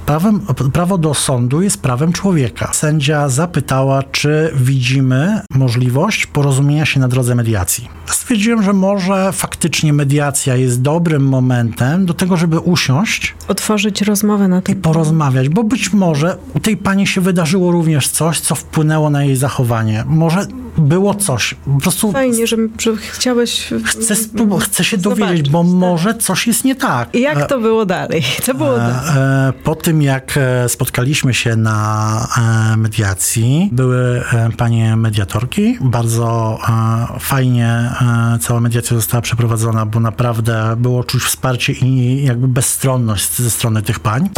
Prawem, 0.07 0.41
prawo 0.73 0.99
do 0.99 1.15
sądu 1.15 1.63
jest 1.63 1.83
prawem 1.83 2.13
człowieka. 2.13 2.73
Sędzia 2.73 3.29
zapytała, 3.29 4.03
czy 4.03 4.53
widzimy 4.57 5.41
możliwość 5.51 6.27
porozumienia 6.27 6.87
się 6.87 7.01
na 7.01 7.09
drodze 7.09 7.35
mediacji. 7.35 7.89
Stwierdziłem, 8.07 8.63
że 8.63 8.73
może 8.73 9.33
faktycznie 9.33 9.93
mediacja 9.93 10.57
jest 10.57 10.83
dobrym 10.83 11.29
momentem 11.29 12.07
do 12.07 12.15
tego, 12.15 12.37
żeby 12.37 12.59
usiąść 12.59 13.35
Otworzyć 13.49 14.03
rozmowę 14.03 14.49
na 14.49 14.59
i 14.59 14.63
ten 14.63 14.81
porozmawiać, 14.81 15.49
bo 15.49 15.65
być 15.65 15.93
może 15.93 16.37
u 16.55 16.61
tej 16.61 16.77
pani 16.77 17.07
się 17.07 17.21
wydarzyło 17.21 17.73
również 17.73 18.09
coś, 18.09 18.41
co 18.41 18.55
wpłynęło 18.55 19.11
na 19.11 19.25
jej 19.25 19.37
zachowanie. 19.37 20.05
Może 20.07 20.47
było 20.79 21.15
coś. 21.15 21.55
Po 21.75 21.81
prostu 21.81 22.13
Fajnie, 22.13 22.47
że, 22.47 22.57
że 22.79 22.97
chciałeś... 22.97 23.73
chcę, 23.85 24.15
chcę 24.61 24.85
się 24.85 24.97
dowiedzieć, 24.97 25.27
zobaczyć, 25.27 25.51
bo 25.51 25.63
tak. 25.65 25.73
może 25.73 26.15
coś 26.15 26.47
jest 26.47 26.65
nie 26.65 26.75
tak. 26.75 27.15
I 27.15 27.21
jak 27.21 27.49
to 27.49 27.61
było 27.61 27.87
dalej? 27.87 28.23
Co 28.43 28.55
było 28.55 28.77
dalej? 28.77 28.95
E, 29.17 29.49
e, 29.49 29.53
Po 29.65 29.75
tym, 29.75 30.03
jak 30.03 30.35
e, 30.37 30.69
spotkaliśmy 30.69 31.35
się 31.35 31.57
na 31.57 32.29
e, 32.73 32.77
mediacji, 32.77 33.69
były 33.73 34.23
e, 34.33 34.51
panie 34.57 34.97
mediatorki. 34.97 35.79
Bardzo 35.81 36.59
e, 36.69 37.21
fajnie 37.21 37.67
e, 37.67 38.39
cała 38.41 38.61
mediacja 38.61 38.97
została 38.97 39.21
przeprowadzona, 39.21 39.87
bo 39.87 40.01
naprawdę 40.01 40.75
było 40.77 41.05
czuć 41.05 41.23
wsparcie 41.23 41.73
i 41.73 42.25
jakby 42.25 42.49
bezstronność 42.49 43.39
ze 43.39 43.51
strony 43.51 43.83
tych 43.83 44.01
pań. 44.01 44.29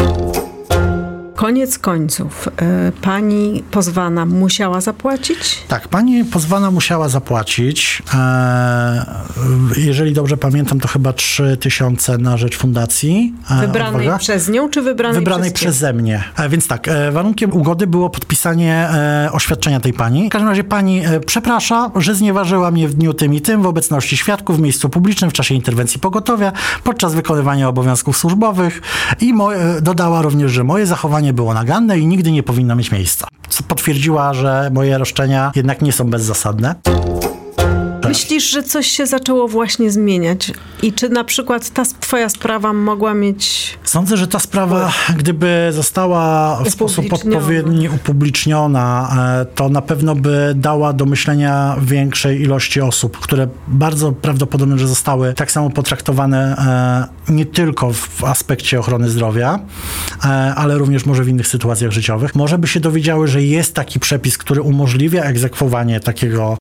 Koniec 1.36 1.78
końców, 1.78 2.48
e, 2.56 2.92
pani 3.02 3.62
pozwana 3.70 4.26
musiała 4.26 4.80
zapłacić? 4.80 5.58
Tak, 5.68 5.88
pani 5.88 6.24
pozwana 6.24 6.70
musiała 6.70 7.08
zapłacić. 7.08 8.02
E, 8.14 9.06
jeżeli 9.76 10.12
dobrze 10.12 10.36
pamiętam, 10.36 10.80
to 10.80 10.88
chyba 10.88 11.12
3 11.12 11.56
tysiące 11.56 12.18
na 12.18 12.36
rzecz 12.36 12.56
fundacji. 12.56 13.34
E, 13.50 13.60
Wybranej 13.60 14.08
przez 14.18 14.48
nią, 14.48 14.68
czy 14.68 14.82
wybranej, 14.82 15.20
Wybranej 15.20 15.52
przez 15.52 15.76
przeze 15.76 15.92
mnie. 15.92 16.24
Więc 16.50 16.68
tak, 16.68 16.90
warunkiem 17.12 17.52
ugody 17.52 17.86
było 17.86 18.10
podpisanie 18.10 18.88
oświadczenia 19.32 19.80
tej 19.80 19.92
pani. 19.92 20.28
W 20.28 20.32
każdym 20.32 20.48
razie 20.48 20.64
pani 20.64 21.02
przeprasza, 21.26 21.90
że 21.96 22.14
znieważyła 22.14 22.70
mnie 22.70 22.88
w 22.88 22.94
dniu 22.94 23.14
tym 23.14 23.34
i 23.34 23.40
tym 23.40 23.62
w 23.62 23.66
obecności 23.66 24.16
świadków 24.16 24.56
w 24.56 24.60
miejscu 24.60 24.88
publicznym 24.88 25.30
w 25.30 25.32
czasie 25.32 25.54
interwencji 25.54 26.00
pogotowia 26.00 26.52
podczas 26.84 27.14
wykonywania 27.14 27.68
obowiązków 27.68 28.16
służbowych 28.16 28.82
i 29.20 29.34
dodała 29.82 30.22
również, 30.22 30.52
że 30.52 30.64
moje 30.64 30.86
zachowanie 30.86 31.25
było 31.32 31.54
naganne 31.54 31.98
i 31.98 32.06
nigdy 32.06 32.32
nie 32.32 32.42
powinno 32.42 32.76
mieć 32.76 32.92
miejsca. 32.92 33.28
Co 33.48 33.62
potwierdziła, 33.62 34.34
że 34.34 34.70
moje 34.72 34.98
roszczenia 34.98 35.52
jednak 35.54 35.82
nie 35.82 35.92
są 35.92 36.10
bezzasadne. 36.10 36.74
Myślisz, 38.08 38.50
że 38.50 38.62
coś 38.62 38.86
się 38.86 39.06
zaczęło 39.06 39.48
właśnie 39.48 39.90
zmieniać? 39.90 40.52
I 40.82 40.92
czy 40.92 41.08
na 41.08 41.24
przykład 41.24 41.70
ta 41.70 41.82
twoja 42.00 42.28
sprawa 42.28 42.72
mogła 42.72 43.14
mieć... 43.14 43.78
Sądzę, 43.84 44.16
że 44.16 44.28
ta 44.28 44.38
sprawa, 44.38 44.92
gdyby 45.16 45.68
została 45.72 46.56
w 46.64 46.70
sposób 46.70 47.12
odpowiedni 47.12 47.88
upubliczniona, 47.88 49.16
e, 49.40 49.44
to 49.44 49.68
na 49.68 49.82
pewno 49.82 50.14
by 50.14 50.52
dała 50.56 50.92
do 50.92 51.06
myślenia 51.06 51.76
większej 51.82 52.42
ilości 52.42 52.80
osób, 52.80 53.18
które 53.18 53.48
bardzo 53.68 54.12
prawdopodobne, 54.12 54.78
że 54.78 54.88
zostały 54.88 55.34
tak 55.34 55.52
samo 55.52 55.70
potraktowane 55.70 56.56
e, 57.28 57.32
nie 57.32 57.46
tylko 57.46 57.92
w 57.92 58.24
aspekcie 58.24 58.80
ochrony 58.80 59.10
zdrowia, 59.10 59.58
e, 60.24 60.28
ale 60.54 60.78
również 60.78 61.06
może 61.06 61.24
w 61.24 61.28
innych 61.28 61.48
sytuacjach 61.48 61.90
życiowych. 61.90 62.34
Może 62.34 62.58
by 62.58 62.66
się 62.66 62.80
dowiedziały, 62.80 63.28
że 63.28 63.42
jest 63.42 63.74
taki 63.74 64.00
przepis, 64.00 64.38
który 64.38 64.62
umożliwia 64.62 65.22
egzekwowanie 65.22 66.00
takiego 66.00 66.56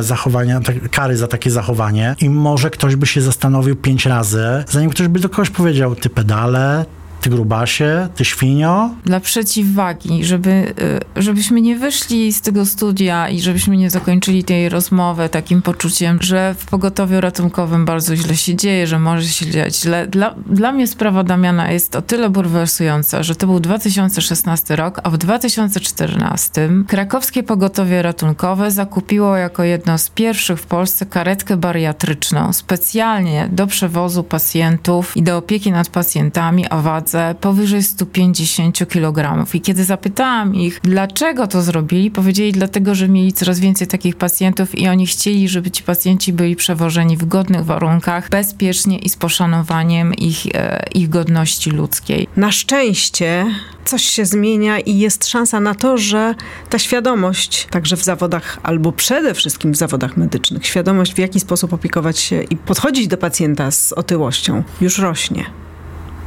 zachowania, 0.00 0.60
tak, 0.60 0.83
kary 0.88 1.16
za 1.16 1.28
takie 1.28 1.50
zachowanie 1.50 2.16
i 2.20 2.30
może 2.30 2.70
ktoś 2.70 2.96
by 2.96 3.06
się 3.06 3.20
zastanowił 3.20 3.76
pięć 3.76 4.06
razy, 4.06 4.64
zanim 4.68 4.90
ktoś 4.90 5.08
by 5.08 5.20
do 5.20 5.28
kogoś 5.28 5.50
powiedział, 5.50 5.96
ty 5.96 6.10
pedale, 6.10 6.84
ty 7.24 7.30
grubasie, 7.30 8.08
ty 8.14 8.24
świnio. 8.24 8.90
Dla 9.04 9.20
przeciwwagi, 9.20 10.24
żeby, 10.24 10.74
y, 11.16 11.22
żebyśmy 11.22 11.60
nie 11.60 11.76
wyszli 11.76 12.32
z 12.32 12.40
tego 12.40 12.66
studia 12.66 13.28
i 13.28 13.40
żebyśmy 13.40 13.76
nie 13.76 13.90
zakończyli 13.90 14.44
tej 14.44 14.68
rozmowy 14.68 15.28
takim 15.28 15.62
poczuciem, 15.62 16.18
że 16.20 16.54
w 16.58 16.66
pogotowiu 16.66 17.20
ratunkowym 17.20 17.84
bardzo 17.84 18.16
źle 18.16 18.36
się 18.36 18.54
dzieje, 18.54 18.86
że 18.86 18.98
może 18.98 19.28
się 19.28 19.50
dziać 19.50 19.76
źle. 19.80 20.06
Dla, 20.06 20.34
dla 20.46 20.72
mnie 20.72 20.86
sprawa 20.86 21.22
Damiana 21.22 21.70
jest 21.72 21.96
o 21.96 22.02
tyle 22.02 22.30
bulwersująca, 22.30 23.22
że 23.22 23.34
to 23.34 23.46
był 23.46 23.60
2016 23.60 24.76
rok, 24.76 25.00
a 25.02 25.10
w 25.10 25.18
2014 25.18 26.68
krakowskie 26.88 27.42
pogotowie 27.42 28.02
ratunkowe 28.02 28.70
zakupiło 28.70 29.36
jako 29.36 29.62
jedno 29.62 29.98
z 29.98 30.10
pierwszych 30.10 30.58
w 30.58 30.66
Polsce 30.66 31.06
karetkę 31.06 31.56
bariatryczną 31.56 32.52
specjalnie 32.52 33.48
do 33.52 33.66
przewozu 33.66 34.24
pacjentów 34.24 35.16
i 35.16 35.22
do 35.22 35.36
opieki 35.36 35.72
nad 35.72 35.88
pacjentami 35.88 36.70
o 36.70 36.82
wadze 36.82 37.13
powyżej 37.40 37.82
150 37.82 38.88
kg. 38.88 39.44
I 39.54 39.60
kiedy 39.60 39.84
zapytałam 39.84 40.54
ich, 40.54 40.80
dlaczego 40.82 41.46
to 41.46 41.62
zrobili, 41.62 42.10
powiedzieli 42.10 42.52
dlatego, 42.52 42.94
że 42.94 43.08
mieli 43.08 43.32
coraz 43.32 43.60
więcej 43.60 43.86
takich 43.86 44.16
pacjentów 44.16 44.78
i 44.78 44.88
oni 44.88 45.06
chcieli, 45.06 45.48
żeby 45.48 45.70
ci 45.70 45.82
pacjenci 45.82 46.32
byli 46.32 46.56
przewożeni 46.56 47.16
w 47.16 47.24
godnych 47.24 47.64
warunkach, 47.64 48.28
bezpiecznie 48.28 48.98
i 48.98 49.08
z 49.08 49.16
poszanowaniem 49.16 50.14
ich, 50.14 50.46
e, 50.54 50.84
ich 50.94 51.08
godności 51.08 51.70
ludzkiej. 51.70 52.28
Na 52.36 52.52
szczęście 52.52 53.46
coś 53.84 54.02
się 54.02 54.24
zmienia 54.24 54.78
i 54.78 54.98
jest 54.98 55.26
szansa 55.26 55.60
na 55.60 55.74
to, 55.74 55.98
że 55.98 56.34
ta 56.70 56.78
świadomość, 56.78 57.66
także 57.70 57.96
w 57.96 58.04
zawodach, 58.04 58.58
albo 58.62 58.92
przede 58.92 59.34
wszystkim 59.34 59.72
w 59.72 59.76
zawodach 59.76 60.16
medycznych, 60.16 60.66
świadomość 60.66 61.14
w 61.14 61.18
jaki 61.18 61.40
sposób 61.40 61.72
opiekować 61.72 62.18
się 62.18 62.42
i 62.42 62.56
podchodzić 62.56 63.08
do 63.08 63.16
pacjenta 63.16 63.70
z 63.70 63.92
otyłością 63.92 64.62
już 64.80 64.98
rośnie. 64.98 65.44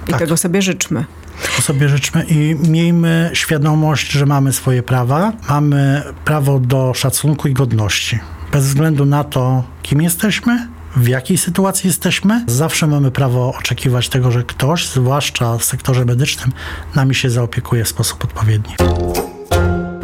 I 0.08 0.12
Tak. 0.12 0.20
tego 0.20 0.38
sobie 0.38 0.62
życzmy. 0.62 1.06
To 1.56 1.62
sobie 1.62 1.90
życzmy 1.90 2.24
i 2.24 2.56
miejmy 2.70 3.30
świadomość, 3.34 4.12
że 4.12 4.26
mamy 4.26 4.54
swoje 4.54 4.84
prawa, 4.84 5.34
mamy 5.50 6.04
prawo 6.26 6.60
do 6.60 6.94
szacunku 6.94 7.48
i 7.48 7.54
godności. 7.54 8.20
Bez 8.52 8.66
względu 8.68 9.06
na 9.06 9.24
to, 9.24 9.64
kim 9.82 10.02
jesteśmy, 10.02 10.68
w 10.96 11.08
jakiej 11.08 11.38
sytuacji 11.38 11.88
jesteśmy, 11.88 12.44
zawsze 12.48 12.88
mamy 12.88 13.12
prawo 13.12 13.54
oczekiwać 13.60 14.10
tego, 14.10 14.32
że 14.32 14.44
ktoś, 14.44 14.88
zwłaszcza 14.90 15.58
w 15.58 15.64
sektorze 15.64 16.06
medycznym, 16.06 16.52
nami 16.96 17.16
się 17.16 17.30
zaopiekuje 17.30 17.84
w 17.84 17.88
sposób 17.90 18.24
odpowiedni. 18.24 18.76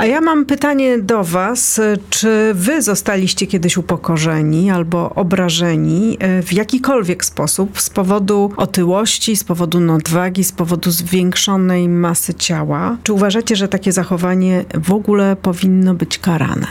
A 0.03 0.05
ja 0.05 0.21
mam 0.21 0.45
pytanie 0.45 0.99
do 0.99 1.23
Was. 1.23 1.81
Czy 2.09 2.51
Wy 2.53 2.81
zostaliście 2.81 3.47
kiedyś 3.47 3.77
upokorzeni 3.77 4.71
albo 4.71 5.09
obrażeni 5.15 6.17
e, 6.19 6.41
w 6.41 6.53
jakikolwiek 6.53 7.25
sposób 7.25 7.81
z 7.81 7.89
powodu 7.89 8.51
otyłości, 8.57 9.35
z 9.35 9.43
powodu 9.43 9.79
nadwagi, 9.79 10.43
z 10.43 10.51
powodu 10.51 10.91
zwiększonej 10.91 11.89
masy 11.89 12.33
ciała? 12.33 12.97
Czy 13.03 13.13
uważacie, 13.13 13.55
że 13.55 13.67
takie 13.67 13.91
zachowanie 13.91 14.65
w 14.73 14.93
ogóle 14.93 15.35
powinno 15.35 15.93
być 15.93 16.19
karane? 16.19 16.67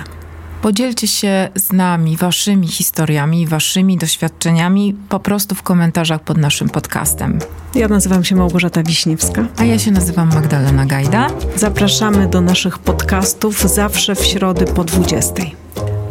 Podzielcie 0.62 1.08
się 1.08 1.48
z 1.54 1.72
nami 1.72 2.16
waszymi 2.16 2.68
historiami, 2.68 3.46
waszymi 3.46 3.98
doświadczeniami 3.98 4.94
po 5.08 5.20
prostu 5.20 5.54
w 5.54 5.62
komentarzach 5.62 6.20
pod 6.20 6.38
naszym 6.38 6.68
podcastem. 6.68 7.38
Ja 7.74 7.88
nazywam 7.88 8.24
się 8.24 8.36
Małgorzata 8.36 8.82
Wiśniewska. 8.82 9.46
A 9.56 9.64
ja 9.64 9.78
się 9.78 9.90
nazywam 9.90 10.34
Magdalena 10.34 10.86
Gajda. 10.86 11.30
Zapraszamy 11.56 12.28
do 12.28 12.40
naszych 12.40 12.78
podcastów 12.78 13.60
zawsze 13.60 14.14
w 14.14 14.24
środy 14.24 14.64
po 14.64 14.84
20. 14.84 15.34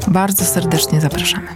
Bardzo 0.07 0.45
serdecznie 0.45 1.01
zapraszamy. 1.01 1.47